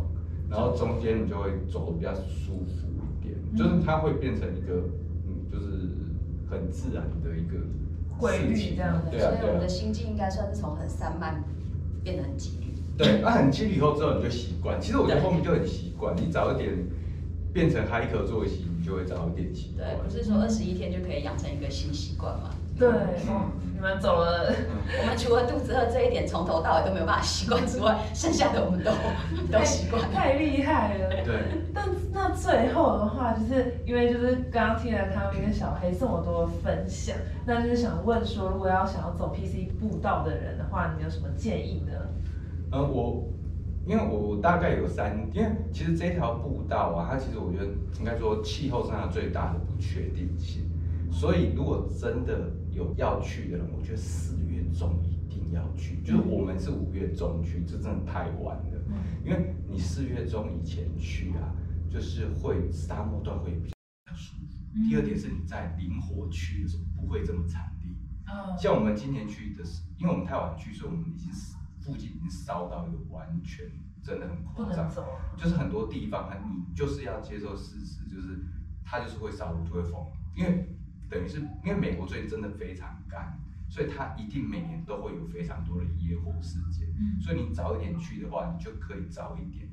[0.49, 2.87] 然后中间你就会走的比较舒服
[3.57, 4.85] 就是它会变成一个
[5.27, 5.67] 嗯，就是
[6.51, 7.57] 很自然的一个
[8.19, 9.69] 规律这样对啊对啊所以我们的。
[9.69, 11.43] 心境应该算是从很散漫
[12.05, 12.67] 变得很纪律。
[12.97, 14.81] 对，那、很纪律以后之后你就习惯。
[14.81, 16.71] 其实我觉得后面就很习惯，你早一点
[17.53, 19.89] 变成嗨客作息，你就会早一点习惯。
[19.89, 22.51] 对，不是说二十一天就可以养成一个新习惯嘛？
[22.81, 22.89] 对，
[23.29, 24.51] 哦，你们走了，
[25.03, 28.91] 我们除了肚子饿这一点从头到尾都没有办法习惯之外，剩下的我们都
[29.53, 30.11] 都习惯。
[30.11, 31.11] 太厉害了。
[31.23, 31.43] 对，
[31.75, 37.15] 但那最后的话，就是因为就是刚刚听了他们跟小黑这么多的分享，
[37.45, 41.93] 那就是想问说，如果要想要走 PC 步道的人的话，你有什么建议呢？
[42.73, 43.29] 嗯，我
[43.85, 47.67] 因为我大概有三，因为其实这条步道啊，它其实我觉得
[47.99, 50.63] 应该说气候上有最大的不确定性，
[51.11, 52.33] 所以如果真的
[52.81, 58.83] 有要去的人，我觉得四月中一定要去，就是我们是五月中去，这真的太晚了，
[59.23, 61.55] 因为你四月中以前去啊，
[61.91, 63.71] 就是会沙漠段会比
[64.07, 64.57] 较舒服。
[64.89, 67.95] 第二点是你在灵活区的时候不会这么惨烈。
[68.27, 68.57] 嗯。
[68.57, 71.31] 像我们今年去的是，因为我们太晚去，所以我们已经
[71.81, 73.67] 附近已经烧到一个完全
[74.03, 74.91] 真的很不夸张，
[75.37, 78.43] 就是很多地方，你就是要接受事实，就是
[78.83, 80.80] 它就是会烧就会封，因为
[81.11, 83.37] 等于是因为美国最近真的非常干，
[83.69, 89.69] 所以它一定每年都会有非常多的野火事件，嗯所以你早一点去的话，你就可以早一点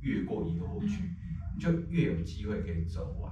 [0.00, 3.30] 越过野火区，嗯你就越有机会可以走完。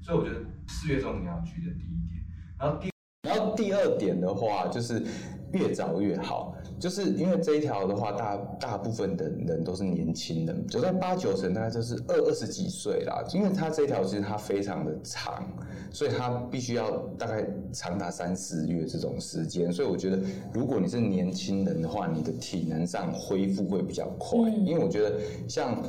[0.00, 2.24] 所以我觉得四月中你要去的第一点，
[2.58, 2.90] 然后第
[3.22, 5.04] 然后第二点的话，就是
[5.52, 13.24] 越早越好，就是因为这一条的话，大大部分的人都是年轻人，走在八九成大概就是二二十几岁啦。
[13.34, 15.44] 因为它这条其实它非常的长，
[15.90, 19.72] 所以它必须要大概长达三四月这种时间。
[19.72, 20.18] 所以我觉得，
[20.52, 25.18] 如果你是年轻人的话，你的体能上恢复会比较快，嗯因为我觉得
[25.48, 25.82] 像。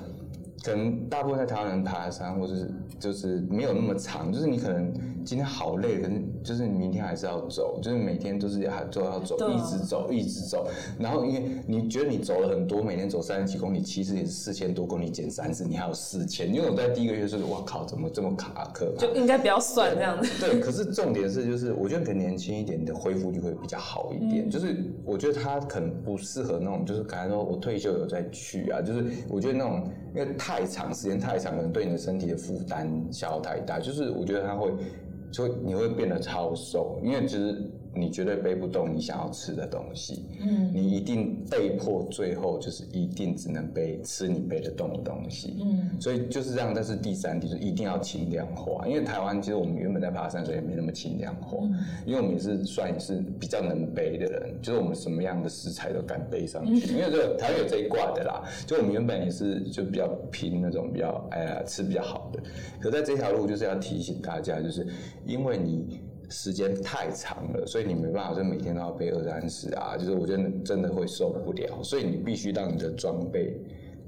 [0.64, 4.94] 可能大部分在台湾人爬山，或者是就是没有那么长，就是你可能
[5.24, 10.68] 今天好累，可是就是你明天还是要走，就是每天都是还都要走，一直走，一直走。
[11.00, 16.54] 然后因为你觉得你走了很多，每天走三十几公里，其实也是四千多公里减三十，你还有四千。
[16.54, 18.94] 因为我在第一个月就是，我靠，怎么这么卡壳？
[18.98, 20.30] 就应该不要算这样子。
[20.40, 24.46] 对，可是重点是，就是我觉得可能年轻一点，你的恢复力会比较好一点。
[24.48, 33.80] 嗯就是我觉得他可能不适合那种，就是感觉说我退休有再去啊，就是我觉得那种因为太长时间太长，可能对你的身体的负担消耗太大。
[33.80, 34.74] 就是我觉得它会，
[35.32, 37.62] 就你会变得超瘦，因为其实
[37.94, 40.26] 你绝对背不动你想要吃的东西。
[40.42, 45.58] 嗯你一定被迫最后就是一定只能背吃你背得动的东西。
[45.62, 51.58] 嗯所以就是这样，但是第三点就是一定要轻量化，因为台湾其实我们原本在爬山，所以也没那么轻量化，
[52.06, 62.42] 因为我们也是算是比较能背的人，就是我们什么样的食材都敢背上去， 因为这个台湾有这一挂的啦，就我们原本也是就比较拼那种比较哎呀吃比较好的，
[62.80, 64.88] 可在这条路就是要提醒大家，就是
[65.26, 66.00] 因为你。
[66.30, 73.60] 时间太长了，所以你没办法，就每天都要背二三十啊，就是我觉得真的会受不了，所以你必须让你的装备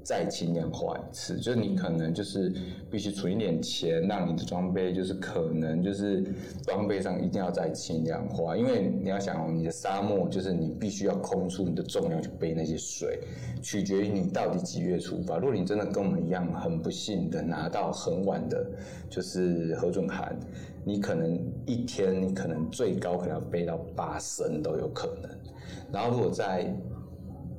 [0.04, 2.52] 再轻量化一次，就是你可能就是
[2.90, 6.24] 必须存一点钱，让你的装备就是可能就是
[6.64, 13.20] 装备上一定要再轻量化，因为你要想，你的沙漠就是你必须要空出你的重量去背那些水，
[13.62, 15.38] 取决于你到底几月出发。
[15.38, 18.64] 如果你真的跟我们一样很不幸的拿到很晚的，
[19.08, 20.36] 就是核准函，
[20.84, 25.30] 你可能一天你可能最高可能要背到八升都有可能。
[25.92, 26.74] 然后如果在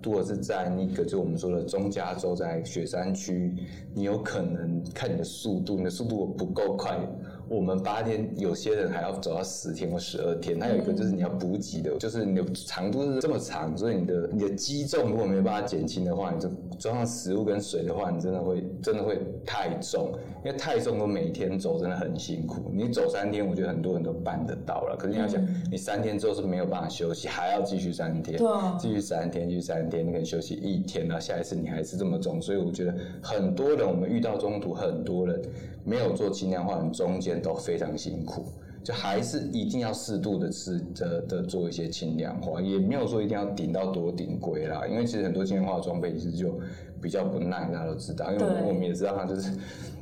[0.04, 3.56] 如果是在那个就我们说的中加州，在雪山区，
[3.94, 7.00] 你有可能看你的速度，你的速度不够快，
[7.48, 10.60] 我们八天，有些人还要走到十天或十二天。
[10.60, 20.14] 还有一个就是你要补给的，就是你的长度是这么长，所以你的你的肌重如果没有办法减轻的话，你就装上食物跟水的话，你真的会真的会太重，
[20.44, 22.72] 因为太重，我每天走真的很辛苦。
[22.74, 28.40] 你走三天，我觉得很多人都办得到了，可是你要想，你三天之后是没有办法休息，还要继续三天，
[28.80, 35.42] 继续三天，继续三天，你可能休息一天，然后下一次你还是这么重，所以我觉得很多人，我们遇到中途很多人
[35.84, 38.46] 没有做轻量化，很中间都非常辛苦。
[38.84, 44.86] 就还是一定要适度的吃的的做一些轻量化，也没有说一定要顶到多顶规啦。
[44.86, 46.60] 因为其实很多轻量化装备其实就
[47.02, 48.30] 比较不耐，大家都知道。
[48.34, 49.52] 因为我们也知道它就是，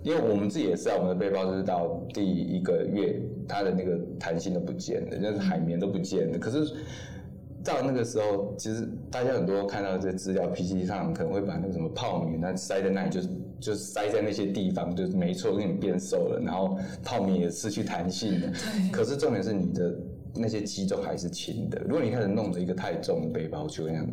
[0.02, 6.40] 因为我们自己也知道，我们的背包就是到第一个月，它的那个弹性都不见了，就是海绵都不见了。
[6.40, 6.74] 可是。
[7.64, 13.30] 到那个时候，其实大家很多看到这些资料，PPT 上可能会把那个什么泡棉，那塞在那里，就是
[13.62, 18.52] 就塞在那些地方，就是没错，给你变瘦了，然后泡面也失去弹性了。
[18.92, 19.96] 可是重点是你的
[20.36, 21.80] 那些肌肉还是轻的。
[21.86, 24.08] 如果你开始弄着一个太重的背包，就那样。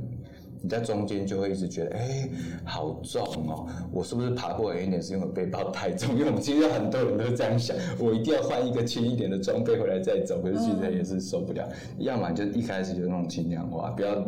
[0.61, 2.29] 你在中间就会一直觉得，哎，
[2.65, 3.65] 好重哦！
[3.93, 6.19] 我是不是爬过远一点是因为背包太重？
[6.19, 10.43] 因为我们其实很多人都这样想，我一定要换一个轻一点的装备回来再走。
[10.43, 11.65] 可是其实也是受不了，
[11.99, 14.21] 要么就一开始就弄轻量化，不要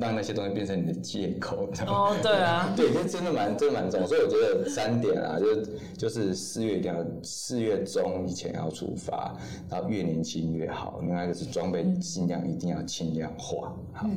[0.00, 1.68] 让那些东西变成你的借口。
[1.86, 4.06] 哦，对啊， 对，这真的蛮真的蛮重。
[4.06, 5.62] 所以我觉得三点啊，就
[5.96, 9.34] 就是四月一定要四月中以前要出发，
[9.70, 11.00] 然后越年轻越好。
[11.02, 14.08] 另外一个是装备尽量一定要轻量化，好。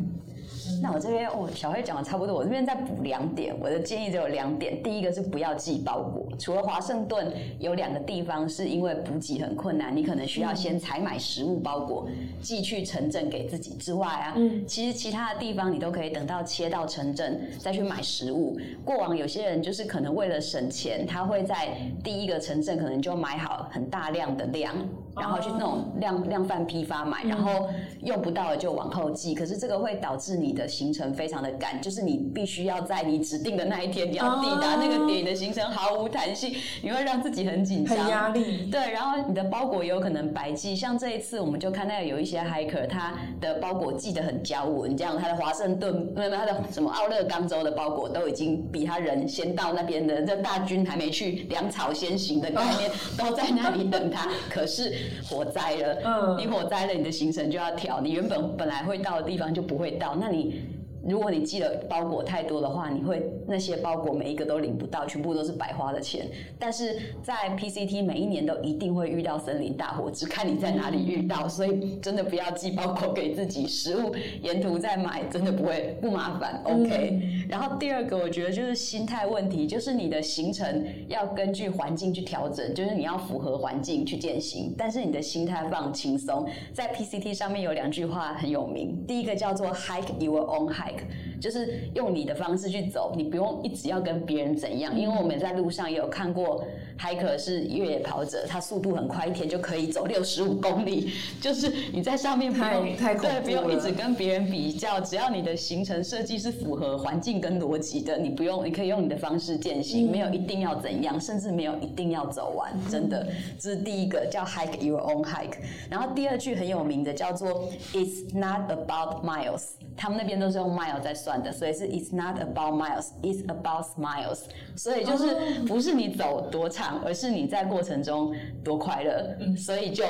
[0.82, 3.56] 那我这边哦，小黑讲的差不多，我这边再补两点。
[3.60, 6.28] 我的建议只有两点，第一个是不要寄包裹。
[6.38, 12.08] 除了华盛顿有两个地方是因为补给很困难，你可能需要先采买食物包裹
[12.42, 18.60] 寄去城镇给自己之外啊，嗯，其实其他的地方你都可以等到切到城镇再去买食物。
[18.84, 21.70] 过往有些人就是可能为了省钱，他会在
[22.04, 24.76] 第一个城镇可能就买好很大量的量，
[25.16, 27.68] 然后去那种量量贩批发买，然后
[28.04, 29.34] 用不到了就往后寄。
[29.34, 30.52] 可是这个会导致你。
[30.52, 38.70] 的行程非常的赶，就是你必须要在你指定的那一天你要抵达那个点，你的行程毫无弹性，你会让自己很紧张、很压力。
[38.70, 54.28] 对，然后你的包裹也有可能白寄，像这一次我们就看到有一些 hiker，他的包裹寄的很娇稳，这样他的华盛顿，没有他的什么奥勒冈州的包裹都已经比他人先到那边的，这大军还没去，粮草先行的概念都在那里等他。
[54.50, 54.94] 可是
[55.30, 60.81] 火灾了，嗯，你火灾了，你的行程就要调，你原本本来会到的地方就不会到，那你。
[61.04, 66.28] 如果你寄的包裹太多的话，你会那些包裹每一个都领不到，全部都是白花的钱。
[66.60, 76.62] 但是在 PCT 每一年都一定会遇到森林大火，只看你在哪里遇到，所以真的不要寄包裹给自己，食物沿途再买，真的不会不麻烦。
[76.66, 77.20] OK。
[77.50, 86.48] 然后第二个我觉得就是心态问题，就是你的行程要根据环境去调整，就是你要符合环境去践行，但是你的心态放轻松。
[86.74, 90.91] 在 PCT 上面有两句话很有名，第一个叫做 Hike your own hike。
[91.40, 96.64] 就是用你的方式去走，你不用一直要跟别人怎样，因为我们在路上也有看过，
[96.96, 101.12] 还可是越野跑者，他速度很快，一天就可以走六十五公里。
[101.42, 112.72] 就是你在上面不用太对，不用一直跟别人比较，只要你的行程设计是符合环境跟逻辑的，你不用，你可以用你的方式践行，没有一定要怎样，甚至没有一定要走完。
[112.90, 113.28] 真的，
[113.60, 115.58] 这是第一个叫 hike your own hike。
[115.90, 124.40] 然后第二句很有名的叫做 It's not about miles，他们那边都是用 mile 在算的，所以是 It's not about miles, it's about smiles。
[124.76, 125.36] 所以就是
[125.68, 129.36] 不是你走多长，而是你在过程中多快乐。
[129.58, 130.04] 所以就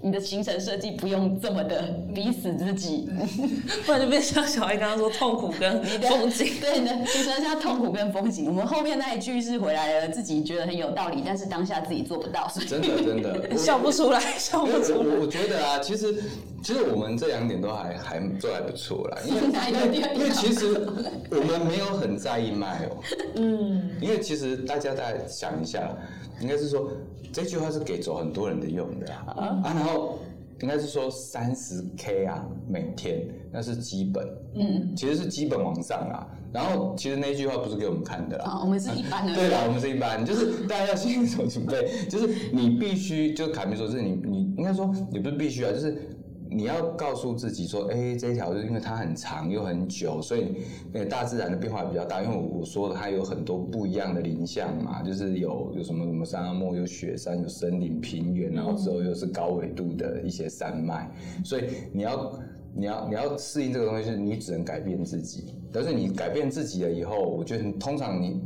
[0.00, 1.82] 你的行程设计不用这么的
[2.14, 3.08] 逼死自己，
[3.84, 6.46] 不然就变像小艾刚刚说痛苦跟 风景。
[6.60, 8.46] 对的，行程像痛苦跟风景。
[8.46, 12.50] 我们后面那一句是回来了，自己觉得很有道理，但是当下自己做不到。
[12.68, 15.16] 真的真的笑不出来，笑不出来。
[15.18, 16.22] 我觉得啊，其实
[16.62, 20.05] 其实我们这两点都还还做还不错啦，因为。
[20.14, 20.86] 因为其实
[21.30, 22.96] 我们没有很在意卖哦，
[23.34, 25.96] 嗯，因为其实大家再想一下，
[26.40, 26.90] 应该是说
[27.32, 29.62] 这句话是给走很多人的用的啊，啊。
[29.64, 30.18] 然后
[30.60, 46.10] 应该是说三十 K 啊，每天那是基本，嗯，其实是基本往上啊，然后其实那句话不是给我们看的啦，我们是一般的，对啦，我们是一般，就是大家要心手准备，就是你必须就卡米说，是你你应该说你不是必须啊，就是。
[46.50, 50.56] 你要告诉自己说，哎，这条是因为它很长又很久，所以
[50.92, 52.22] 那个大自然的变化比较大。
[52.22, 61.10] 因为我说了，它有很多不一样的林相嘛，就是有有什么什么沙漠、有雪山、有森林、平原，然后之后又是高纬度的一些山脉，
[61.44, 62.40] 所以你要
[62.74, 65.54] 你要你要适应这个东西，是你只能改变自己。
[65.72, 68.40] 但是你改变自己了以后，我觉得通常你。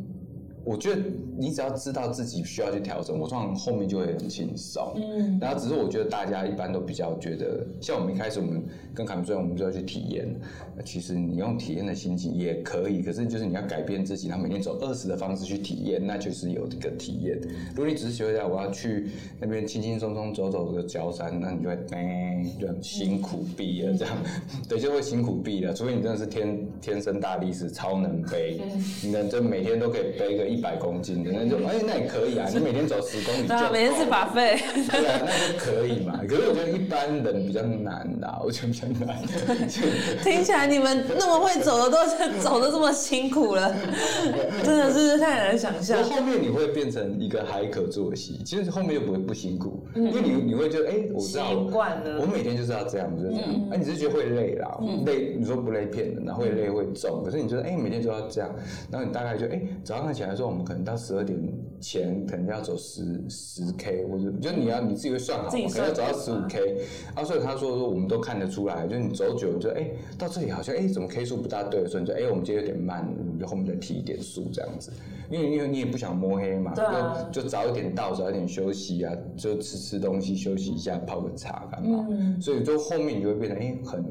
[0.64, 1.00] 我觉得
[1.38, 4.92] 你只要知道自己需要去调整，我通常后面就会很轻松。
[4.96, 8.62] 嗯，然后只是我觉得大家一般都比较觉得，像我们一开始我们
[8.94, 10.28] 跟卡米说，我们就要去体验。
[10.84, 17.40] 其实你用体验的心情也可以，可是就是你要改变自己，然后每天走二十的方式去体验，那就是有一个体验。
[17.74, 19.08] 如果你只是觉得我要去
[19.40, 24.14] 那边轻轻松松走走这个焦山，那你就会哎就很辛苦毙了这样，
[24.68, 25.72] 对，就会辛苦毙了。
[25.72, 28.60] 除非你真的是天天生大力士，超能背，
[29.02, 30.49] 你能就每天都可以背个。
[30.50, 34.58] 一百公斤的，那就哎那也可以啊，你每天走十公里就对啊，每天是把费。
[34.90, 36.20] 对啊，那就可以嘛。
[36.28, 39.22] 可是我觉得一般人比较难啦，我觉得比较难。
[40.22, 43.74] 听起来你们那么会走的，都是走的这么辛苦了，
[44.64, 51.50] 真的是太难想象后面你会变成一个还可作息，其实后面又不会不辛苦，因为你你会觉得哎、我知道
[52.20, 53.68] 我每天就是要这样，就是这样。
[53.70, 58.50] 哎、你是觉得会累啦，累你说不累骗人，然后会累会重，可是你觉得哎、每天都要这样，
[58.90, 61.38] 然后你大概就哎、早上起来的时候，我们可能到十二点
[61.80, 66.82] 前可能要走十十 K，或者就你要你自己会算好，可能要走到十五 K，
[67.14, 74.90] 啊，所以他说说我们都看得出来，就是你走久了就哎、到这里好像哎、怎么 K 数不大对，所以你就哎、我们今天有点慢，我们就后面再提一点数这样子，
[75.30, 76.72] 因为因为你也不想摸黑嘛，
[77.32, 82.40] 就就早一点到，早一点休息啊，就吃吃东西，休息一下，泡个茶干嘛，嗯。
[82.40, 84.04] 所以就后面你就会变得哎、很。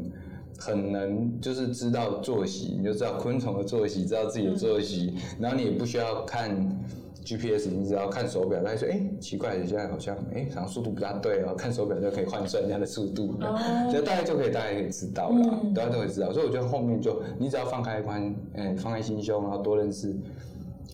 [0.59, 6.51] 很能就是知道作息，你就知道昆虫的作息，知道自己的作息，然后你也不需要看
[7.23, 13.33] GPS，你只要看手表，他说哎、奇怪，现在好像哎、好像速度不大对哦，看手表就可以换算人家的速度，
[13.91, 16.33] 就大概就可以大概可以知道了，大家都可以知道。
[16.33, 20.15] 所以我觉得后面就你只要放开宽，哎、放开心胸，然后多认识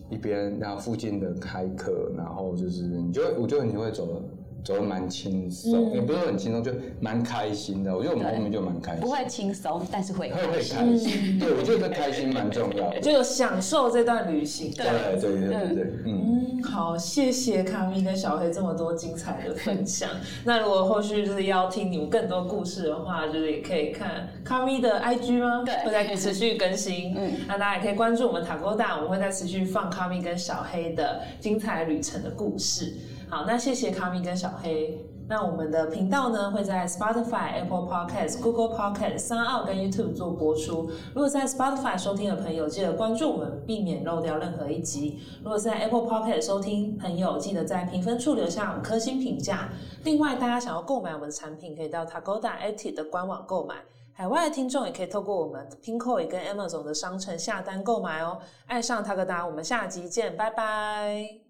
[0.10, 4.22] 一边，然后附近的开课，然后就是你就会，我觉得你会走的
[4.66, 7.96] 走的蛮轻松，也不是很轻松，就蛮开心的。
[7.96, 11.38] 我觉得我们后面就蛮开心，不会轻松，但是会会会开心。
[11.40, 13.00] 对，我觉得这开心蛮重要的。
[13.00, 14.72] 就有享受这段旅行。
[14.76, 16.58] 对对对对对，嗯。
[16.58, 20.10] 嗯，好，谢谢卡咪跟小黑这么多精彩的分享。
[20.44, 25.62] 那如果后续就是要听你们更多故事的话，就是也可以看卡咪的 IG 吗？
[25.64, 27.14] 对会在持续更新。
[27.20, 32.96] 嗯那大家也可以关注我们塔沟大，我们会在持续放卡咪跟小黑的精彩旅程的故事。
[33.30, 35.06] 好，那谢谢卡米跟小黑。
[35.28, 40.88] 那我们的频道呢会在 Spotify、Apple Podcast、Google Podcast、s o u n d 跟 YouTube 做播出。
[41.16, 45.20] 如果在 Spotify 收听的朋友，记得关注我们，避免漏掉任何一集。
[45.44, 49.70] 如果在 Apple Podcast 收听朋友，记得在评分处留下五颗星评价。
[50.04, 53.78] 另外，大家想要购买我们的产品，可以到 Tagoda Eti 的官网购买。
[54.14, 58.38] 海外的听众也可以透过我们 Pinkoi 跟 Amazon 的商城下单购买哦。
[58.68, 61.45] 爱上 Tagoda，我们下集见，拜拜。